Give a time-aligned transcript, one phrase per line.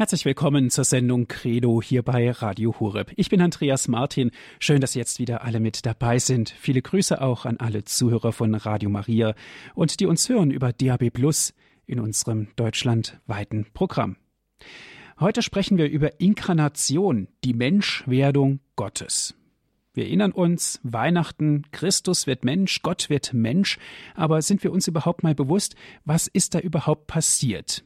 [0.00, 3.12] Herzlich willkommen zur Sendung Credo hier bei Radio Horeb.
[3.16, 4.30] Ich bin Andreas Martin.
[4.58, 6.48] Schön, dass jetzt wieder alle mit dabei sind.
[6.48, 9.34] Viele Grüße auch an alle Zuhörer von Radio Maria
[9.74, 11.52] und die uns hören über DAB Plus
[11.84, 14.16] in unserem deutschlandweiten Programm.
[15.20, 19.34] Heute sprechen wir über Inkarnation, die Menschwerdung Gottes.
[19.92, 23.78] Wir erinnern uns, Weihnachten, Christus wird Mensch, Gott wird Mensch,
[24.14, 25.74] aber sind wir uns überhaupt mal bewusst,
[26.06, 27.84] was ist da überhaupt passiert?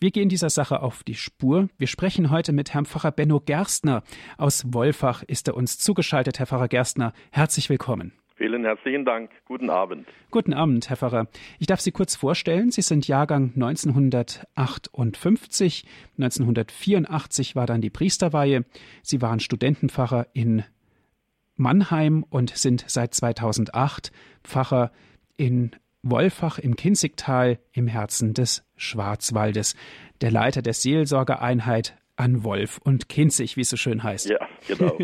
[0.00, 1.68] Wir gehen dieser Sache auf die Spur.
[1.78, 4.02] Wir sprechen heute mit Herrn Pfarrer Benno Gerstner.
[4.38, 7.12] Aus Wolfach ist er uns zugeschaltet, Herr Pfarrer Gerstner.
[7.30, 8.12] Herzlich willkommen.
[8.36, 9.30] Vielen herzlichen Dank.
[9.44, 10.08] Guten Abend.
[10.32, 11.28] Guten Abend, Herr Pfarrer.
[11.60, 12.72] Ich darf Sie kurz vorstellen.
[12.72, 15.84] Sie sind Jahrgang 1958.
[16.18, 18.64] 1984 war dann die Priesterweihe.
[19.02, 20.64] Sie waren Studentenpfarrer in
[21.54, 24.10] Mannheim und sind seit 2008
[24.42, 24.90] Pfarrer
[25.36, 25.70] in
[26.02, 29.76] Wolfach im Kinzigtal im Herzen des Schwarzwaldes,
[30.20, 34.28] der Leiter der Seelsorgeeinheit an Wolf und Kinzig, wie es so schön heißt.
[34.28, 34.98] Ja, genau.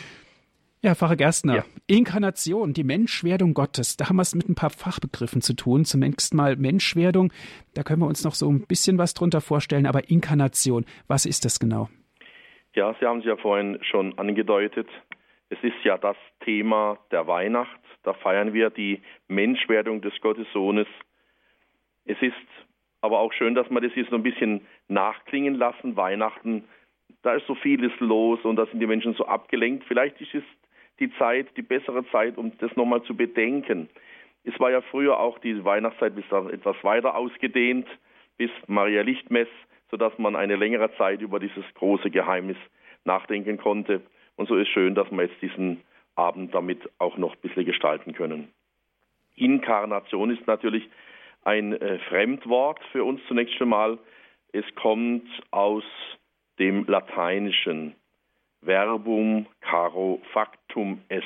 [0.82, 1.64] ja, Pfarrer Gerstner, ja.
[1.86, 5.84] Inkarnation, die Menschwerdung Gottes, da haben wir es mit ein paar Fachbegriffen zu tun.
[5.84, 7.32] Zunächst mal Menschwerdung,
[7.74, 11.44] da können wir uns noch so ein bisschen was drunter vorstellen, aber Inkarnation, was ist
[11.44, 11.88] das genau?
[12.74, 14.88] Ja, Sie haben es ja vorhin schon angedeutet.
[15.48, 17.83] Es ist ja das Thema der Weihnacht.
[18.04, 20.86] Da feiern wir die Menschwerdung des Gottessohnes.
[22.04, 22.34] Es ist
[23.00, 25.96] aber auch schön, dass wir das hier so ein bisschen nachklingen lassen.
[25.96, 26.64] Weihnachten,
[27.22, 29.84] da ist so vieles los und da sind die Menschen so abgelenkt.
[29.88, 30.44] Vielleicht ist es
[31.00, 33.88] die Zeit, die bessere Zeit, um das nochmal zu bedenken.
[34.44, 37.88] Es war ja früher auch die Weihnachtszeit bis dann etwas weiter ausgedehnt,
[38.36, 39.48] bis Maria Lichtmess,
[39.90, 42.58] sodass man eine längere Zeit über dieses große Geheimnis
[43.04, 44.02] nachdenken konnte.
[44.36, 45.80] Und so ist schön, dass wir jetzt diesen
[46.16, 48.48] Abend damit auch noch ein bisschen gestalten können.
[49.36, 50.88] Inkarnation ist natürlich
[51.42, 53.98] ein äh, Fremdwort für uns zunächst einmal.
[54.52, 55.84] Es kommt aus
[56.58, 57.94] dem Lateinischen.
[58.62, 61.24] Verbum caro factum est.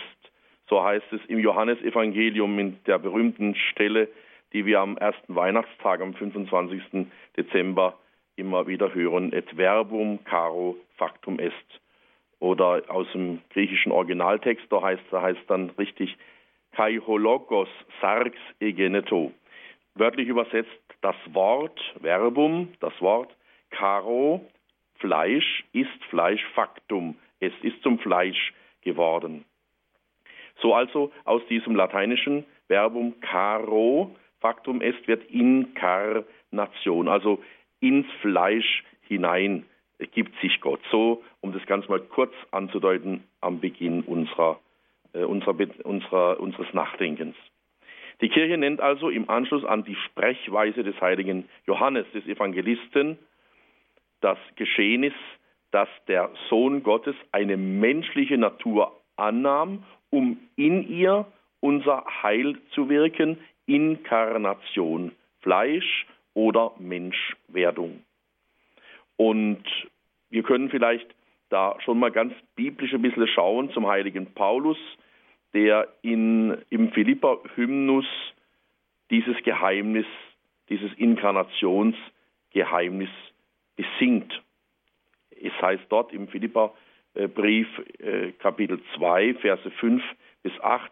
[0.69, 4.09] So heißt es im Johannesevangelium in der berühmten Stelle,
[4.53, 7.07] die wir am ersten Weihnachtstag, am 25.
[7.37, 7.99] Dezember,
[8.37, 9.33] immer wieder hören.
[9.33, 11.81] Et verbum caro factum est.
[12.41, 16.17] Oder aus dem griechischen Originaltext, da heißt, da heißt dann richtig
[16.73, 17.69] kai hologos
[18.01, 19.33] sarx egeneto.
[19.95, 23.35] Wörtlich übersetzt das Wort, Verbum, das Wort,
[23.71, 24.45] Karo,
[24.99, 29.45] Fleisch, ist Fleisch, Faktum, es ist zum Fleisch geworden.
[30.61, 37.43] So also aus diesem lateinischen Verbum caro, Faktum est, wird Inkarnation, also
[37.81, 39.67] ins Fleisch hinein
[40.07, 40.81] gibt sich Gott.
[40.91, 44.61] So, um das Ganze mal kurz anzudeuten am Beginn unserer,
[45.13, 47.37] äh, unserer, unserer, unseres Nachdenkens.
[48.21, 53.19] Die Kirche nennt also im Anschluss an die Sprechweise des heiligen Johannes, des Evangelisten,
[54.21, 55.13] das Geschehnis,
[55.71, 61.27] dass der Sohn Gottes eine menschliche Natur annahm, um in ihr
[61.61, 68.03] unser Heil zu wirken, Inkarnation, Fleisch oder Menschwerdung.
[69.19, 69.63] Und
[70.31, 71.15] wir können vielleicht
[71.51, 74.79] da schon mal ganz biblisch ein bisschen schauen zum heiligen Paulus,
[75.53, 78.07] der in, im Philippa-Hymnus
[79.11, 80.07] dieses Geheimnis,
[80.69, 83.11] dieses Inkarnationsgeheimnis
[83.77, 84.43] besingt.
[85.31, 87.67] Es heißt dort im Philippa-Brief
[87.99, 90.03] äh, Kapitel 2, Verse 5
[90.43, 90.91] bis 8,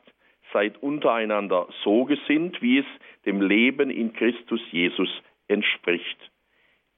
[0.53, 2.87] seid untereinander so gesinnt, wie es
[3.25, 5.11] dem Leben in Christus Jesus
[5.47, 6.33] entspricht.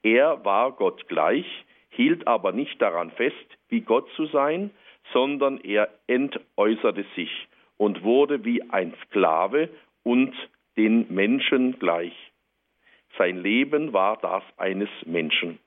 [0.03, 1.47] Er war Gott gleich,
[1.91, 3.37] hielt aber nicht daran fest,
[3.69, 4.71] wie Gott zu sein,
[5.13, 9.69] sondern er entäußerte sich und wurde wie ein Sklave
[10.03, 10.35] und
[10.77, 12.15] den Menschen gleich.
[13.17, 15.59] Sein Leben war das eines Menschen.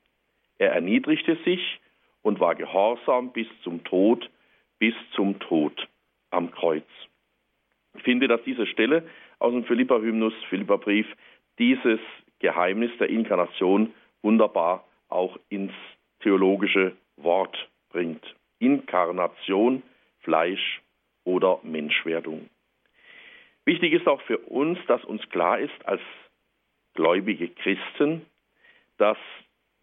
[0.57, 1.79] Er erniedrigte sich
[2.21, 4.29] und war gehorsam bis zum Tod,
[4.79, 5.87] bis zum Tod
[6.29, 6.85] am Kreuz.
[7.95, 9.03] Ich finde, dass diese Stelle
[9.39, 11.07] aus dem Philippa-Hymnus, Philippa-Brief,
[11.59, 11.99] dieses
[12.39, 15.73] Geheimnis der Inkarnation wunderbar auch ins
[16.21, 18.23] theologische Wort bringt.
[18.59, 19.83] Inkarnation,
[20.21, 20.81] Fleisch
[21.23, 22.49] oder Menschwerdung.
[23.65, 26.01] Wichtig ist auch für uns, dass uns klar ist als
[26.93, 28.25] gläubige Christen,
[28.97, 29.17] dass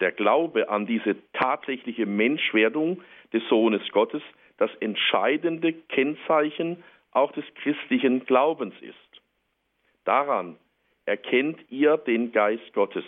[0.01, 3.03] der Glaube an diese tatsächliche Menschwerdung
[3.33, 4.23] des Sohnes Gottes
[4.57, 6.83] das entscheidende Kennzeichen
[7.13, 8.95] auch des christlichen Glaubens ist.
[10.05, 10.57] Daran
[11.05, 13.05] erkennt ihr den Geist Gottes.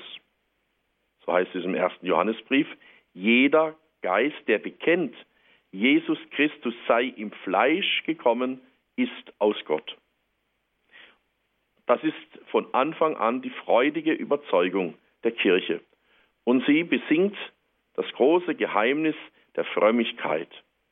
[1.24, 2.66] So heißt es im ersten Johannesbrief,
[3.12, 5.14] jeder Geist, der bekennt,
[5.72, 8.60] Jesus Christus sei im Fleisch gekommen,
[8.96, 9.96] ist aus Gott.
[11.86, 12.14] Das ist
[12.50, 14.94] von Anfang an die freudige Überzeugung
[15.24, 15.80] der Kirche.
[16.44, 17.36] Und sie besingt
[17.94, 19.16] das große Geheimnis
[19.56, 20.48] der Frömmigkeit.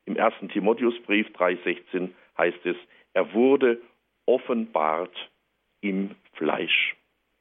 [0.06, 0.34] Im 1.
[0.52, 2.76] Timotheusbrief 3,16 heißt es,
[3.14, 3.80] er wurde
[4.26, 5.14] offenbart
[5.80, 6.96] im Fleisch.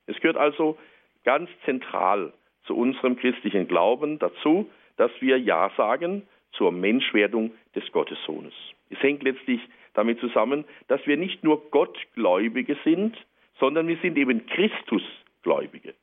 [0.06, 0.78] Es gehört also
[1.24, 2.34] ganz zentral
[2.67, 8.53] zu unserem christlichen Glauben dazu, dass wir Ja sagen zur Menschwerdung des Gottessohnes.
[8.89, 9.61] Es hängt letztlich
[9.93, 13.17] damit zusammen, dass wir nicht nur Gottgläubige sind,
[13.59, 15.93] sondern wir sind eben Christusgläubige.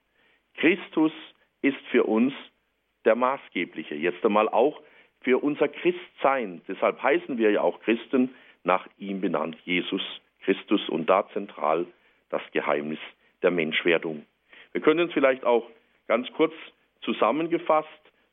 [0.57, 1.13] Christus
[1.63, 2.33] ist für uns
[3.05, 4.81] der Maßgebliche, jetzt einmal auch
[5.21, 6.61] für unser Christsein.
[6.69, 8.35] Deshalb heißen wir ja auch Christen,
[8.65, 10.03] nach ihm benannt, Jesus
[10.45, 11.87] Christus und da zentral
[12.31, 12.99] das Geheimnis
[13.43, 14.25] der Menschwerdung.
[14.73, 15.69] Wir können uns vielleicht auch
[16.07, 16.55] ganz kurz
[17.03, 17.89] zusammengefasst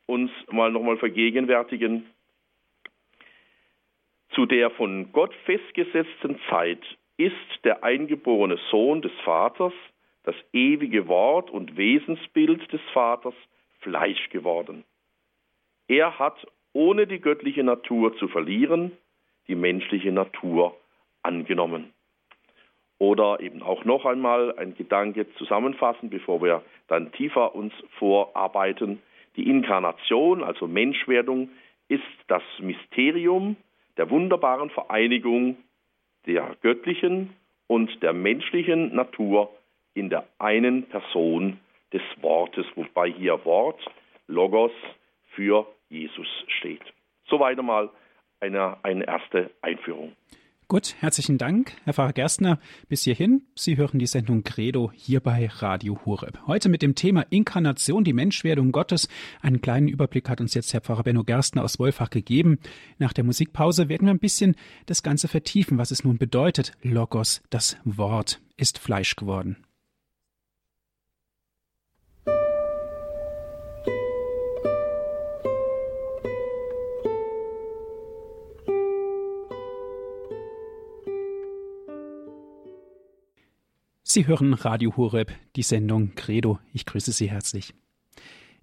[0.05, 2.05] uns mal nochmal vergegenwärtigen.
[4.31, 6.81] Zu der von Gott festgesetzten Zeit
[7.17, 9.73] ist der eingeborene Sohn des Vaters,
[10.23, 13.35] das ewige Wort und Wesensbild des Vaters,
[13.79, 14.83] Fleisch geworden.
[15.87, 18.91] Er hat, ohne die göttliche Natur zu verlieren,
[19.47, 20.77] die menschliche Natur
[21.23, 21.93] angenommen.
[23.01, 29.01] Oder eben auch noch einmal ein Gedanke zusammenfassen, bevor wir dann tiefer uns vorarbeiten.
[29.35, 31.49] Die Inkarnation, also Menschwerdung,
[31.87, 33.55] ist das Mysterium
[33.97, 35.57] der wunderbaren Vereinigung
[36.27, 37.33] der göttlichen
[37.65, 39.49] und der menschlichen Natur
[39.95, 41.59] in der einen Person
[41.91, 43.83] des Wortes, wobei hier Wort,
[44.27, 44.73] Logos,
[45.31, 46.27] für Jesus
[46.59, 46.83] steht.
[47.25, 47.89] Soweit einmal
[48.41, 50.15] eine, eine erste Einführung.
[50.71, 52.57] Gut, herzlichen Dank, Herr Pfarrer Gerstner.
[52.87, 53.41] Bis hierhin.
[53.55, 56.39] Sie hören die Sendung Credo hier bei Radio Horeb.
[56.47, 59.09] Heute mit dem Thema Inkarnation, die Menschwerdung Gottes.
[59.41, 62.57] Einen kleinen Überblick hat uns jetzt Herr Pfarrer Benno Gerstner aus Wolfach gegeben.
[62.99, 66.71] Nach der Musikpause werden wir ein bisschen das Ganze vertiefen, was es nun bedeutet.
[66.81, 69.57] Logos, das Wort, ist Fleisch geworden.
[84.13, 86.59] Sie hören Radio Horeb, die Sendung Credo.
[86.73, 87.73] Ich grüße Sie herzlich.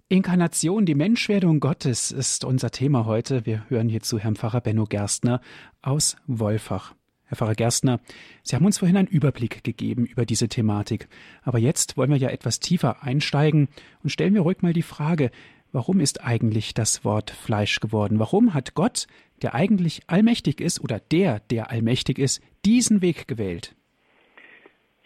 [0.07, 3.47] Inkarnation, die Menschwerdung Gottes ist unser Thema heute.
[3.47, 5.41] Wir hören hierzu Herrn Pfarrer Benno Gerstner
[5.81, 6.93] aus Wolfach.
[7.23, 7.99] Herr Pfarrer Gerstner,
[8.43, 11.07] Sie haben uns vorhin einen Überblick gegeben über diese Thematik.
[11.41, 13.69] Aber jetzt wollen wir ja etwas tiefer einsteigen
[14.03, 15.31] und stellen wir ruhig mal die Frage,
[15.71, 18.19] warum ist eigentlich das Wort Fleisch geworden?
[18.19, 19.07] Warum hat Gott,
[19.41, 23.75] der eigentlich allmächtig ist oder der, der allmächtig ist, diesen Weg gewählt?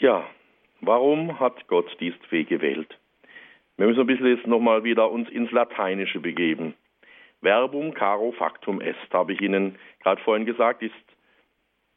[0.03, 0.27] Ja,
[0.81, 2.99] warum hat Gott diesen Weg gewählt?
[3.77, 6.73] Wir müssen ein bisschen jetzt nochmal wieder uns ins Lateinische begeben.
[7.39, 10.93] Verbum caro factum est, habe ich Ihnen gerade vorhin gesagt, ist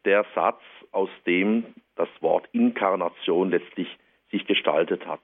[0.05, 0.61] der Satz,
[0.93, 1.65] aus dem
[1.97, 3.89] das Wort Inkarnation letztlich
[4.31, 5.23] sich gestaltet hat.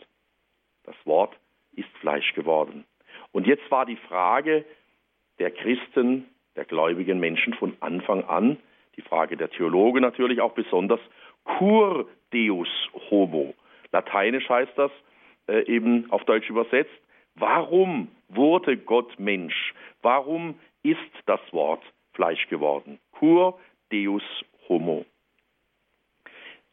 [0.82, 1.36] Das Wort
[1.76, 2.84] ist Fleisch geworden.
[3.30, 4.64] Und jetzt war die Frage
[5.38, 6.26] der Christen,
[6.56, 8.56] der gläubigen Menschen von Anfang an,
[8.96, 11.00] die Frage der Theologen natürlich auch besonders,
[11.44, 12.68] cur Deus
[13.10, 13.54] homo.
[13.92, 14.90] Lateinisch heißt das
[15.48, 16.90] äh, eben auf Deutsch übersetzt,
[17.34, 19.74] warum wurde Gott Mensch?
[20.02, 21.82] Warum ist das Wort
[22.14, 22.98] Fleisch geworden?
[23.12, 23.58] Cur
[23.92, 24.22] Deus
[24.68, 25.04] homo.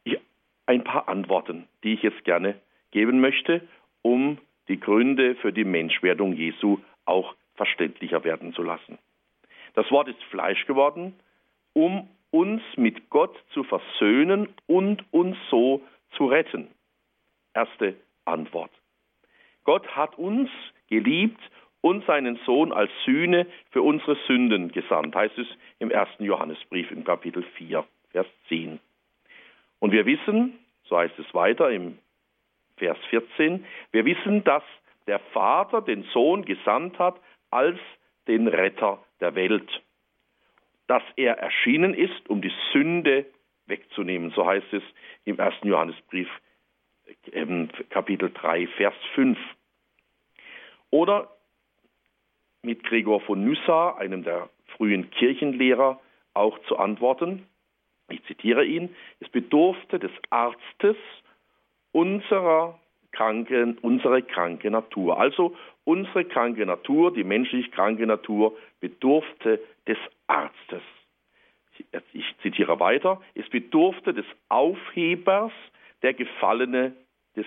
[0.04, 0.18] Ich,
[0.66, 2.60] ein paar Antworten, die ich jetzt gerne
[2.92, 3.68] geben möchte,
[4.02, 8.98] um die Gründe für die Menschwerdung Jesu auch verständlicher werden zu lassen.
[9.74, 11.14] Das Wort ist Fleisch geworden,
[11.74, 15.82] um uns mit Gott zu versöhnen und uns so
[16.16, 16.68] zu retten?
[17.54, 17.96] Erste
[18.26, 18.72] Antwort.
[19.64, 20.50] Gott hat uns
[20.88, 21.40] geliebt
[21.82, 25.48] und seinen Sohn als Sühne für unsere Sünden gesandt, heißt es
[25.80, 28.80] im ersten Johannesbrief im Kapitel 4, Vers 10.
[29.80, 31.98] Und wir wissen, so heißt es weiter im
[32.78, 34.64] Vers 14, wir wissen, dass
[35.08, 37.20] der Vater den Sohn gesandt hat
[37.50, 37.80] als
[38.28, 39.70] den Retter der Welt
[40.90, 43.28] dass er erschienen ist, um die Sünde
[43.68, 44.32] wegzunehmen.
[44.32, 44.82] So heißt es
[45.24, 46.28] im ersten Johannesbrief
[47.32, 49.38] ähm, Kapitel 3, Vers 5.
[50.90, 51.30] Oder
[52.64, 56.02] mit Gregor von Nyssa, einem der frühen Kirchenlehrer,
[56.34, 57.46] auch zu antworten.
[58.10, 60.98] Ich zitiere ihn, es bedurfte des Arztes
[61.92, 62.80] unserer
[63.12, 65.20] kranke, unsere kranke Natur.
[65.20, 70.84] Also unsere kranke Natur, die menschlich kranke Natur, bedurfte des Arztes.
[72.14, 75.52] Ich zitiere weiter, es bedurfte des Aufhebers
[76.02, 76.94] der gefallene,
[77.36, 77.46] des,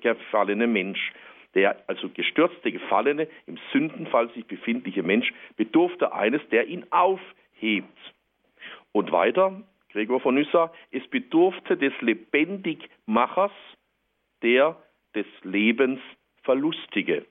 [0.00, 1.12] gefallene Mensch.
[1.54, 8.14] Der also gestürzte, gefallene, im Sündenfall sich befindliche Mensch bedurfte eines, der ihn aufhebt.
[8.92, 13.52] Und weiter, Gregor von Nyssa, es bedurfte des Lebendigmachers,
[14.42, 14.76] der
[15.14, 16.00] des Lebens
[16.42, 17.24] verlustige.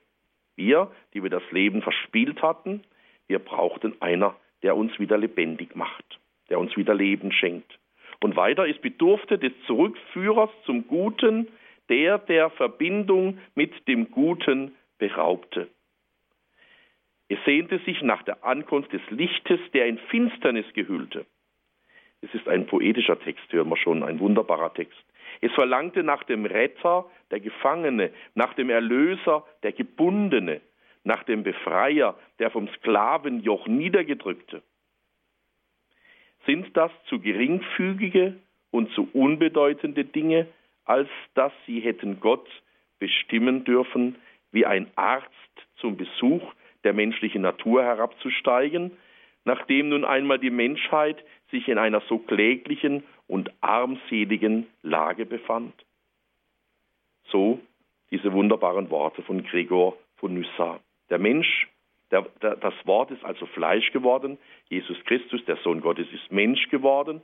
[0.56, 2.82] Wir, die wir das Leben verspielt hatten,
[3.26, 6.18] wir brauchten einer, der uns wieder lebendig macht,
[6.48, 7.78] der uns wieder Leben schenkt.
[8.20, 11.48] Und weiter, es bedurfte des Zurückführers zum Guten,
[11.90, 15.68] der der Verbindung mit dem Guten beraubte.
[17.28, 21.26] Es sehnte sich nach der Ankunft des Lichtes, der in Finsternis gehüllte.
[22.22, 25.04] Es ist ein poetischer Text, hören wir schon, ein wunderbarer Text.
[25.42, 30.62] Es verlangte nach dem Retter, der Gefangene, nach dem Erlöser, der Gebundene,
[31.04, 34.62] nach dem Befreier, der vom Sklavenjoch niedergedrückte.
[36.46, 38.34] Sind das zu geringfügige
[38.70, 40.46] und zu unbedeutende Dinge,
[40.84, 42.48] als dass sie hätten Gott
[42.98, 44.16] bestimmen dürfen,
[44.50, 45.30] wie ein Arzt
[45.76, 46.42] zum Besuch
[46.84, 48.92] der menschlichen Natur herabzusteigen,
[49.44, 55.74] nachdem nun einmal die Menschheit sich in einer so kläglichen und armseligen Lage befand.
[57.28, 57.60] So
[58.10, 60.80] diese wunderbaren Worte von Gregor von Nyssa.
[61.10, 61.68] Der Mensch,
[62.10, 64.38] der, der, das Wort ist also Fleisch geworden.
[64.68, 67.22] Jesus Christus, der Sohn Gottes, ist Mensch geworden,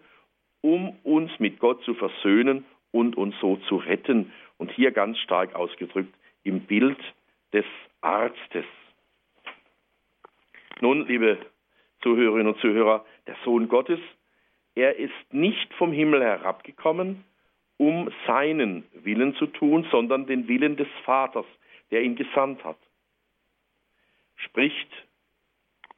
[0.61, 4.33] um uns mit Gott zu versöhnen und uns so zu retten.
[4.59, 6.99] Und hier ganz stark ausgedrückt im Bild
[7.53, 7.65] des
[8.01, 8.65] Arztes.
[10.81, 11.39] Nun, liebe
[12.03, 14.01] Zuhörerinnen und Zuhörer, der Sohn Gottes,
[14.75, 17.25] er ist nicht vom Himmel herabgekommen,
[17.77, 21.47] um seinen Willen zu tun, sondern den Willen des Vaters,
[21.91, 22.79] der ihn gesandt hat.
[24.45, 24.89] Spricht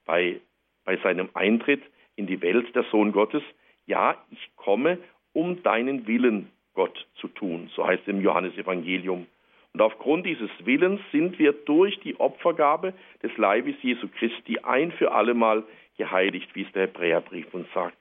[0.05, 0.41] bei,
[0.85, 1.83] bei seinem Eintritt
[2.17, 3.43] in die Welt der Sohn Gottes,
[3.87, 4.99] ja, ich komme,
[5.33, 7.71] um deinen Willen, Gott, zu tun.
[7.75, 9.27] So heißt es im Johannesevangelium.
[9.73, 15.13] Und aufgrund dieses Willens sind wir durch die Opfergabe des Leibes Jesu Christi ein für
[15.13, 15.65] allemal
[15.97, 17.97] geheiligt, wie es der Hebräerbrief uns sagt.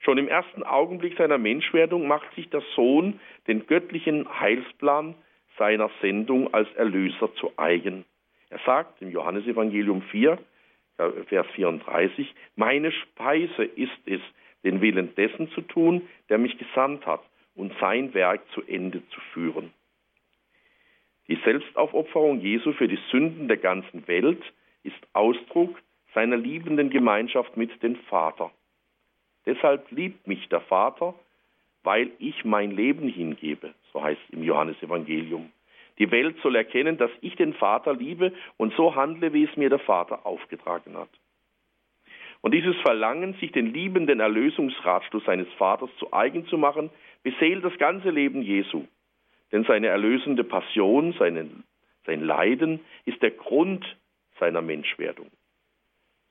[0.00, 5.14] Schon im ersten Augenblick seiner Menschwerdung macht sich der Sohn den göttlichen Heilsplan
[5.58, 8.04] seiner Sendung als Erlöser zu eigen.
[8.56, 10.38] Er sagt im Johannesevangelium 4,
[11.26, 14.20] Vers 34, meine Speise ist es,
[14.64, 17.20] den Willen dessen zu tun, der mich gesandt hat,
[17.54, 19.74] und sein Werk zu Ende zu führen.
[21.28, 24.42] Die Selbstaufopferung Jesu für die Sünden der ganzen Welt
[24.84, 25.78] ist Ausdruck
[26.14, 28.50] seiner liebenden Gemeinschaft mit dem Vater.
[29.44, 31.14] Deshalb liebt mich der Vater,
[31.82, 35.52] weil ich mein Leben hingebe, so heißt es im Johannesevangelium.
[35.98, 39.70] Die Welt soll erkennen, dass ich den Vater liebe und so handle, wie es mir
[39.70, 41.08] der Vater aufgetragen hat.
[42.42, 46.90] Und dieses Verlangen, sich den liebenden Erlösungsratschluss seines Vaters zu eigen zu machen,
[47.22, 48.84] beseelt das ganze Leben Jesu.
[49.52, 51.48] Denn seine erlösende Passion, seine,
[52.04, 53.84] sein Leiden ist der Grund
[54.38, 55.30] seiner Menschwerdung.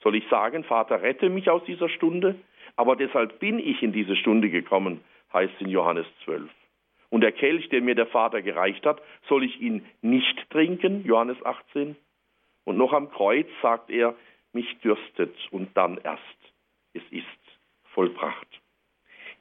[0.01, 2.35] Soll ich sagen, Vater, rette mich aus dieser Stunde?
[2.75, 5.01] Aber deshalb bin ich in diese Stunde gekommen,
[5.33, 6.49] heißt in Johannes 12.
[7.15, 11.37] Und der Kelch, den mir der Vater gereicht hat, soll ich ihn nicht trinken, Johannes
[11.45, 11.95] 18.
[12.65, 14.15] Und noch am Kreuz sagt er,
[14.51, 16.21] mich dürstet und dann erst,
[16.93, 17.23] es ist
[17.93, 18.59] vollbracht.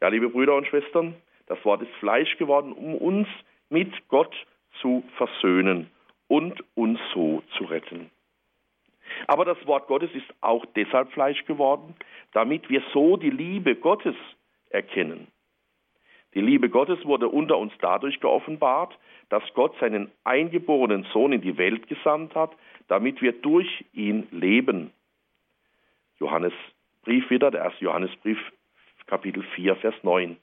[0.00, 1.16] Ja, liebe Brüder und Schwestern,
[1.48, 3.26] das Wort ist Fleisch geworden, um uns
[3.70, 4.36] mit Gott
[4.80, 5.90] zu versöhnen
[6.28, 8.08] und uns so zu retten.
[9.26, 11.96] Aber das Wort Gottes ist auch deshalb Fleisch geworden,
[12.34, 14.14] damit wir so die Liebe Gottes
[14.70, 15.26] erkennen.
[16.34, 18.98] Die Liebe Gottes wurde unter uns dadurch geoffenbart,
[19.28, 22.50] dass Gott seinen eingeborenen Sohn in die Welt gesandt hat,
[22.88, 24.92] damit wir durch ihn leben.
[26.18, 26.52] Johannes
[27.04, 28.38] Brief wieder, der erste Johannesbrief,
[29.06, 30.38] Kapitel 4, Vers 9.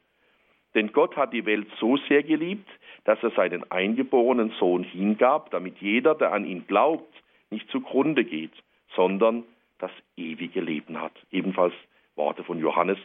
[0.76, 2.70] Denn Gott hat die Welt so sehr geliebt,
[3.04, 7.12] dass er seinen eingeborenen Sohn hingab, damit jeder, der an ihn glaubt,
[7.50, 8.54] nicht zugrunde geht,
[8.96, 9.44] sondern
[9.80, 11.14] das ewige Leben hat.
[11.32, 11.74] Ebenfalls
[12.16, 13.00] Worte von Johannes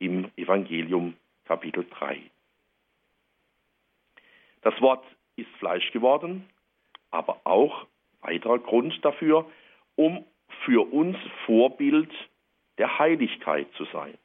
[0.00, 1.14] im Evangelium
[1.48, 2.20] Kapitel 3.
[4.60, 5.02] Das Wort
[5.36, 6.46] ist Fleisch geworden,
[7.10, 7.86] aber auch
[8.20, 9.46] weiterer Grund dafür,
[9.96, 10.26] um
[10.66, 12.10] für uns Vorbild
[12.76, 14.18] der Heiligkeit zu sein.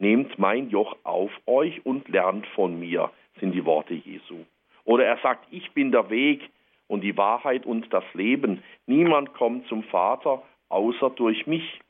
[0.00, 4.44] Nehmt mein Joch auf euch und lernt von mir, sind die Worte Jesu.
[4.84, 6.50] Oder er sagt, ich bin der Weg
[6.88, 8.64] und die Wahrheit und das Leben.
[8.86, 11.80] Niemand kommt zum Vater außer durch mich.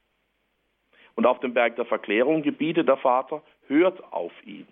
[1.17, 4.67] Und auf dem Berg der Verklärung gebietet der Vater, hört auf ihn.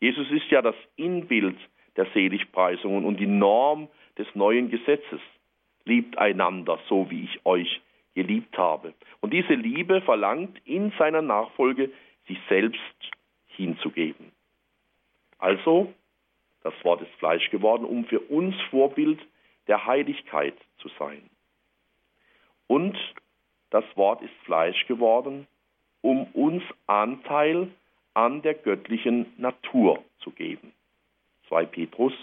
[0.00, 1.56] Jesus ist ja das Inbild
[1.96, 5.20] der Seligpreisungen und die Norm des neuen Gesetzes.
[5.84, 7.80] Liebt einander, so wie ich euch
[8.14, 8.94] geliebt habe.
[9.20, 11.90] Und diese Liebe verlangt in seiner Nachfolge
[12.26, 12.80] sich selbst
[13.46, 14.32] hinzugeben.
[15.38, 15.92] Also,
[16.62, 19.20] das Wort ist Fleisch geworden, um für uns Vorbild
[19.68, 21.22] der Heiligkeit zu sein.
[22.66, 22.96] Und
[23.70, 25.46] das Wort ist Fleisch geworden,
[26.00, 27.68] um uns Anteil
[28.16, 30.72] an der göttlichen Natur zu geben.
[31.48, 32.14] 2 Petrus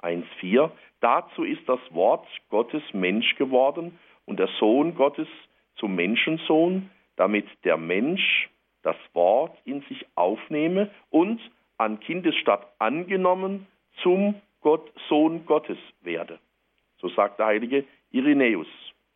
[0.00, 0.70] 1.4.
[1.00, 5.26] Dazu ist das Wort Gottes Mensch geworden und der Sohn Gottes
[5.74, 8.48] zum Menschensohn, damit der Mensch
[8.82, 11.40] das Wort in sich aufnehme und
[11.78, 13.66] an Kindesstatt angenommen
[14.02, 16.38] zum Gott, Sohn Gottes werde.
[16.98, 18.68] So sagt der heilige Irenäus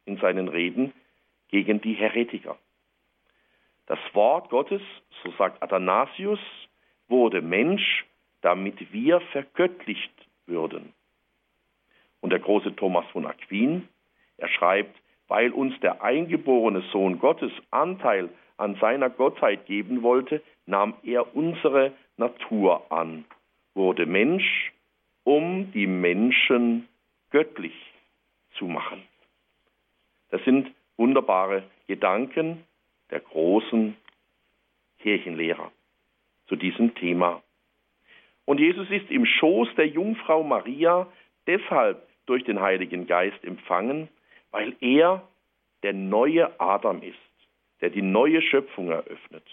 [0.05, 0.93] in seinen Reden
[1.49, 2.59] gegen die Heretiker.
[3.89, 4.83] Das Wort Gottes,
[5.25, 6.39] so sagt Athanasius,
[7.09, 8.05] wurde Mensch,
[8.43, 10.13] damit wir vergöttlicht
[10.45, 10.93] würden.
[12.21, 13.89] Und der große Thomas von Aquin,
[14.37, 14.95] er schreibt,
[15.27, 18.29] weil uns der eingeborene Sohn Gottes Anteil
[18.59, 23.25] an seiner Gottheit geben wollte, nahm er unsere Natur an,
[23.73, 24.71] wurde Mensch,
[25.25, 26.89] um die Menschen
[27.31, 27.75] göttlich
[28.59, 29.03] zu machen.
[30.31, 32.65] Das sind wunderbare Gedanken
[33.11, 33.97] der großen
[35.01, 35.71] Kirchenlehrer
[36.47, 37.43] zu diesem Thema.
[38.45, 41.07] Und Jesus ist im Schoß der Jungfrau Maria
[41.47, 44.09] deshalb durch den Heiligen Geist empfangen,
[44.51, 45.23] weil er
[45.83, 47.17] der neue Adam ist,
[47.81, 49.45] der die neue Schöpfung eröffnet.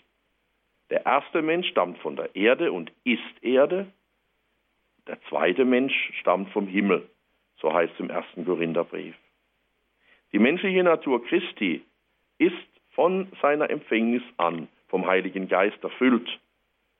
[0.89, 3.87] Der erste Mensch stammt von der Erde und ist Erde.
[5.07, 7.07] Der zweite Mensch stammt vom Himmel,
[7.57, 9.15] so heißt es im ersten Korintherbrief.
[10.31, 11.83] Die menschliche Natur Christi
[12.37, 16.27] ist von seiner Empfängnis an vom Heiligen Geist erfüllt,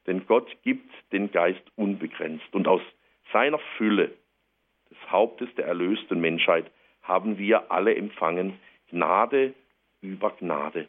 [0.05, 2.53] denn Gott gibt den Geist unbegrenzt.
[2.53, 2.81] Und aus
[3.31, 4.11] seiner Fülle
[4.91, 6.69] des Hauptes der erlösten Menschheit
[7.01, 8.59] haben wir alle empfangen
[8.89, 9.53] Gnade
[10.01, 10.87] über Gnade.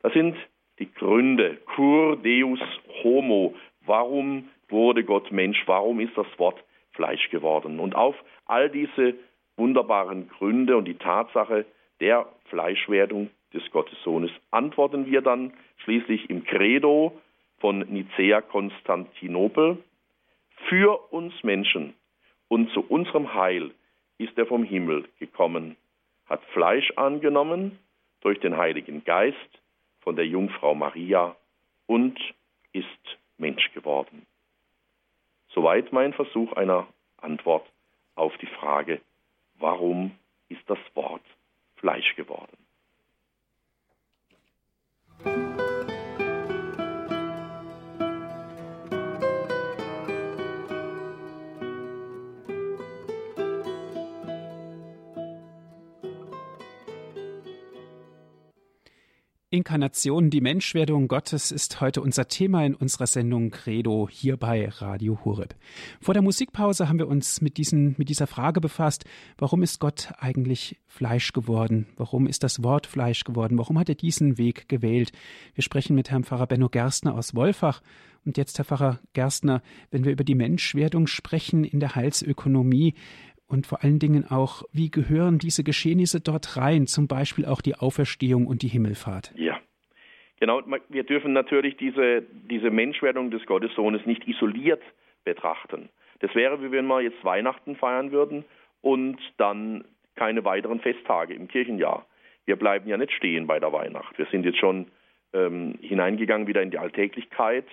[0.00, 0.36] Das sind
[0.78, 2.60] die Gründe, cur deus
[3.02, 6.62] homo, warum wurde Gott Mensch, warum ist das Wort
[6.92, 7.78] Fleisch geworden.
[7.78, 9.14] Und auf all diese
[9.56, 11.66] wunderbaren Gründe und die Tatsache
[12.00, 17.20] der Fleischwerdung des Gottessohnes antworten wir dann schließlich im Credo
[17.58, 19.78] von Nicea Konstantinopel.
[20.68, 21.94] Für uns Menschen
[22.48, 23.72] und zu unserem Heil
[24.18, 25.76] ist er vom Himmel gekommen,
[26.26, 27.78] hat Fleisch angenommen
[28.20, 29.36] durch den Heiligen Geist
[30.00, 31.36] von der Jungfrau Maria
[31.86, 32.18] und
[32.72, 34.26] ist Mensch geworden.
[35.54, 36.86] Soweit mein Versuch einer
[37.18, 37.66] Antwort
[38.14, 39.00] auf die Frage,
[39.58, 40.12] warum
[40.48, 41.22] ist das Wort
[41.76, 42.61] Fleisch geworden?
[59.52, 65.26] Inkarnation, die Menschwerdung Gottes ist heute unser Thema in unserer Sendung Credo hier bei Radio
[65.26, 65.54] Horeb.
[66.00, 69.04] Vor der Musikpause haben wir uns mit, diesen, mit dieser Frage befasst,
[69.36, 71.86] warum ist Gott eigentlich Fleisch geworden?
[71.98, 73.58] Warum ist das Wort Fleisch geworden?
[73.58, 75.12] Warum hat er diesen Weg gewählt?
[75.54, 77.82] Wir sprechen mit Herrn Pfarrer Benno Gerstner aus Wolfach.
[78.24, 82.94] Und jetzt, Herr Pfarrer Gerstner, wenn wir über die Menschwerdung sprechen in der Heilsökonomie,
[83.52, 87.74] und vor allen Dingen auch, wie gehören diese Geschehnisse dort rein, zum Beispiel auch die
[87.74, 89.32] Auferstehung und die Himmelfahrt?
[89.36, 89.60] Ja,
[90.40, 90.62] genau.
[90.88, 94.82] Wir dürfen natürlich diese, diese Menschwerdung des Gottessohnes nicht isoliert
[95.24, 95.90] betrachten.
[96.20, 98.44] Das wäre, wie wenn wir jetzt Weihnachten feiern würden
[98.80, 99.84] und dann
[100.14, 102.06] keine weiteren Festtage im Kirchenjahr.
[102.46, 104.18] Wir bleiben ja nicht stehen bei der Weihnacht.
[104.18, 104.86] Wir sind jetzt schon
[105.32, 107.66] ähm, hineingegangen wieder in die Alltäglichkeit.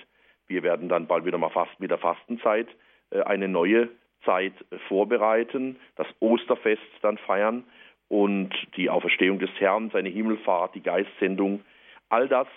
[0.48, 2.68] Wir werden dann bald wieder mal fast mit der Fastenzeit
[3.12, 3.90] äh, eine neue
[4.26, 4.54] Zeit
[4.88, 7.64] vorbereiten, das Osterfest dann feiern
[8.08, 11.64] und die Auferstehung des Herrn, seine Himmelfahrt, die Geistsendung.
[12.10, 12.48] All das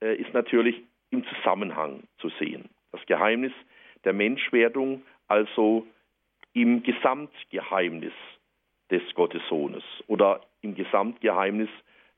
[0.00, 2.68] äh, ist natürlich im Zusammenhang zu sehen.
[2.90, 3.52] Das Geheimnis
[4.04, 5.86] der Menschwerdung also
[6.52, 8.12] im Gesamtgeheimnis
[8.90, 11.70] des Gottessohnes oder im Gesamtgeheimnis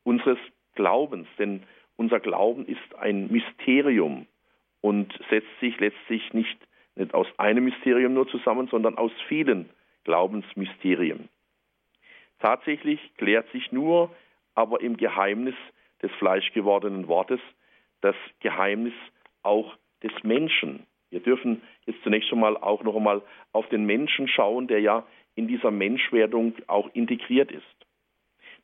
[0.03, 0.39] unseres
[0.75, 1.29] Glaubens.
[1.39, 1.63] Denn
[1.97, 4.27] unser Glauben ist ein Mysterium
[4.81, 6.59] und setzt sich letztlich nicht
[6.97, 9.71] nicht aus einem Mysterium nur zusammen, sondern aus vielen
[10.05, 11.29] Glaubensmysterien.
[12.41, 14.15] Tatsächlich klärt sich nur
[14.55, 15.55] aber im Geheimnis
[16.03, 17.41] des fleischgewordenen Wortes
[18.01, 18.93] das Geheimnis
[19.43, 20.87] auch des Menschen.
[21.11, 25.07] Wir dürfen jetzt zunächst schon mal auch noch einmal auf den Menschen schauen, der ja
[25.35, 27.65] in dieser Menschwerdung auch integriert ist.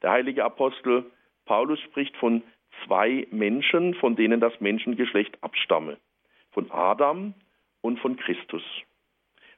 [0.03, 1.11] Der heilige Apostel
[1.47, 2.43] Paulus spricht von
[2.85, 5.99] zwei Menschen, von denen das Menschengeschlecht abstamme.
[6.53, 7.35] Von Adam
[7.81, 8.63] und von Christus.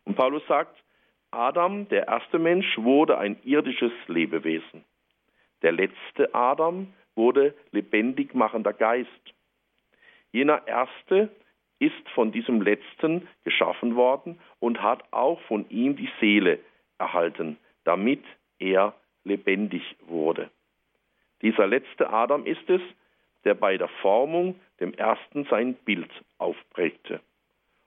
[0.05, 0.83] Und Paulus sagt,
[1.31, 4.85] Adam, der erste Mensch, wurde ein irdisches Lebewesen.
[5.63, 9.09] Der letzte Adam wurde lebendig machender Geist.
[10.33, 11.31] Jener erste
[11.79, 16.59] ist von diesem letzten geschaffen worden und hat auch von ihm die Seele
[16.99, 18.23] erhalten, damit
[18.59, 20.51] er lebendig wurde.
[21.43, 22.81] Dieser letzte Adam ist es,
[23.45, 27.21] der bei der Formung dem ersten sein Bild aufprägte.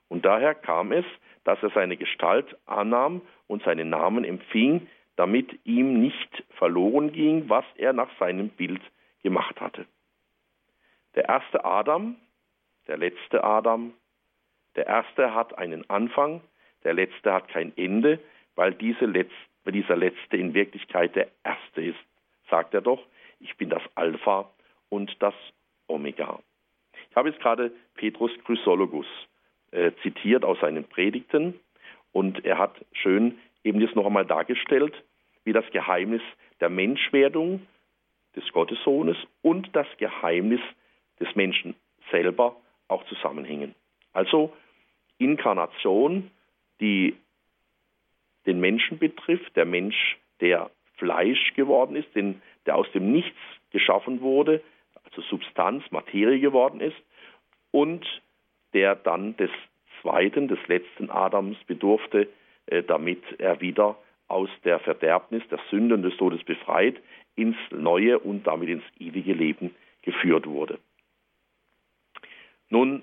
[0.08, 1.04] Und daher kam es,
[1.44, 7.64] dass er seine Gestalt annahm und seinen Namen empfing, damit ihm nicht verloren ging, was
[7.76, 8.82] er nach seinem Bild
[9.22, 9.86] gemacht hatte.
[11.14, 12.16] Der erste Adam,
[12.86, 13.94] der letzte Adam,
[14.76, 16.42] der erste hat einen Anfang,
[16.84, 18.20] der letzte hat kein Ende,
[18.54, 19.30] weil, diese Letz-,
[19.64, 21.98] dieser letzte in Wirklichkeit der erste ist,
[22.50, 23.02] sagt er doch,
[23.40, 24.50] ich bin das Alpha
[24.88, 25.34] und das
[25.88, 26.38] Omega.
[27.10, 29.06] Ich habe jetzt gerade Petrus Chrysologus
[29.76, 31.60] äh, zitiert aus seinen Predigten
[32.12, 34.94] und er hat schön eben das noch einmal dargestellt,
[35.44, 36.22] wie das Geheimnis
[36.60, 37.66] der Menschwerdung
[38.34, 40.60] des Gottessohnes und das Geheimnis
[41.20, 41.74] des Menschen
[42.10, 42.56] selber
[42.88, 43.74] auch zusammenhängen.
[44.14, 44.50] Also
[45.18, 46.30] Inkarnation,
[46.80, 47.14] die
[48.46, 53.36] den Menschen betrifft, der Mensch, der Fleisch geworden ist, den, der aus dem Nichts
[53.72, 54.62] geschaffen wurde,
[55.04, 56.96] also Substanz, Materie geworden ist,
[57.72, 58.06] und
[58.76, 59.50] der dann des
[60.02, 62.28] zweiten, des letzten Adams bedurfte,
[62.66, 63.96] äh, damit er wieder
[64.28, 67.00] aus der Verderbnis, der Sünde und des Todes befreit,
[67.36, 70.78] ins neue und damit ins ewige Leben geführt wurde.
[72.68, 73.02] Nun,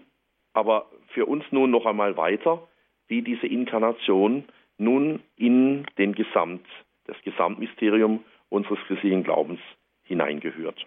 [0.54, 2.68] aber für uns nun noch einmal weiter,
[3.08, 4.44] wie diese Inkarnation
[4.78, 6.68] nun in den Gesamt,
[7.06, 9.60] das Gesamtmysterium unseres christlichen Glaubens
[10.04, 10.86] hineingehört.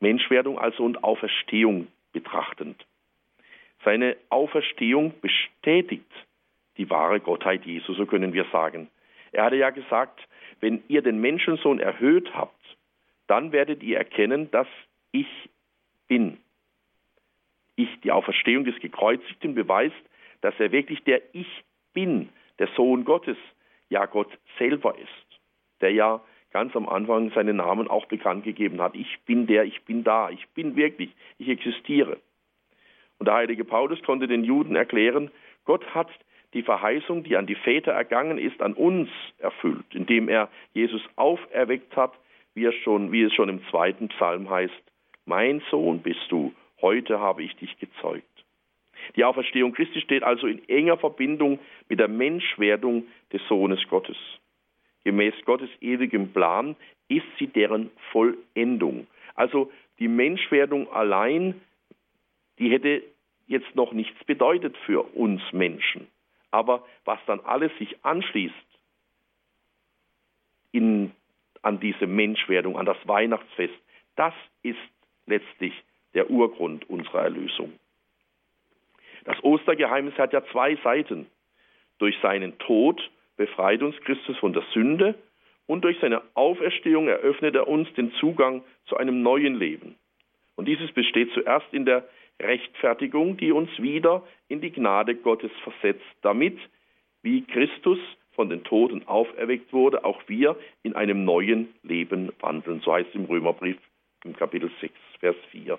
[0.00, 2.84] Menschwerdung also und Auferstehung betrachtend.
[3.84, 6.10] Seine Auferstehung bestätigt
[6.76, 8.88] die wahre Gottheit Jesu, so können wir sagen.
[9.32, 10.20] Er hatte ja gesagt,
[10.60, 12.76] wenn ihr den Menschensohn erhöht habt,
[13.26, 14.68] dann werdet ihr erkennen, dass
[15.10, 15.28] ich
[16.08, 16.38] bin.
[17.76, 19.94] Ich, die Auferstehung des Gekreuzigten, beweist,
[20.40, 23.36] dass er wirklich der Ich bin, der Sohn Gottes,
[23.88, 25.40] ja Gott selber ist,
[25.80, 28.94] der ja ganz am Anfang seinen Namen auch bekannt gegeben hat.
[28.94, 32.18] Ich bin der, ich bin da, ich bin wirklich, ich existiere.
[33.22, 35.30] Und der heilige Paulus konnte den Juden erklären,
[35.64, 36.08] Gott hat
[36.54, 39.08] die Verheißung, die an die Väter ergangen ist, an uns
[39.38, 42.14] erfüllt, indem er Jesus auferweckt hat,
[42.54, 44.74] wie es schon, wie es schon im zweiten Psalm heißt,
[45.24, 48.26] mein Sohn bist du, heute habe ich dich gezeugt.
[49.14, 54.16] Die Auferstehung Christi steht also in enger Verbindung mit der Menschwerdung des Sohnes Gottes.
[55.04, 56.74] Gemäß Gottes ewigem Plan
[57.06, 59.06] ist sie deren Vollendung.
[59.36, 61.60] Also die Menschwerdung allein,
[62.58, 63.02] die hätte
[63.46, 66.08] jetzt noch nichts bedeutet für uns Menschen.
[66.50, 68.54] Aber was dann alles sich anschließt
[70.72, 71.12] in,
[71.62, 73.74] an diese Menschwerdung, an das Weihnachtsfest,
[74.16, 74.78] das ist
[75.26, 75.72] letztlich
[76.14, 77.72] der Urgrund unserer Erlösung.
[79.24, 81.26] Das Ostergeheimnis hat ja zwei Seiten.
[81.98, 83.00] Durch seinen Tod
[83.36, 85.14] befreit uns Christus von der Sünde
[85.66, 89.94] und durch seine Auferstehung eröffnet er uns den Zugang zu einem neuen Leben.
[90.56, 92.04] Und dieses besteht zuerst in der
[92.42, 96.58] Rechtfertigung, die uns wieder in die Gnade Gottes versetzt, damit,
[97.22, 97.98] wie Christus
[98.32, 102.80] von den Toten auferweckt wurde, auch wir in einem neuen Leben wandeln.
[102.80, 103.76] So heißt es im Römerbrief
[104.24, 105.78] im Kapitel 6, Vers 4.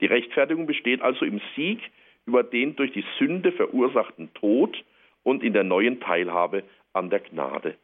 [0.00, 1.80] Die Rechtfertigung besteht also im Sieg
[2.26, 4.84] über den durch die Sünde verursachten Tod
[5.22, 6.62] und in der neuen Teilhabe
[6.92, 7.76] an der Gnade.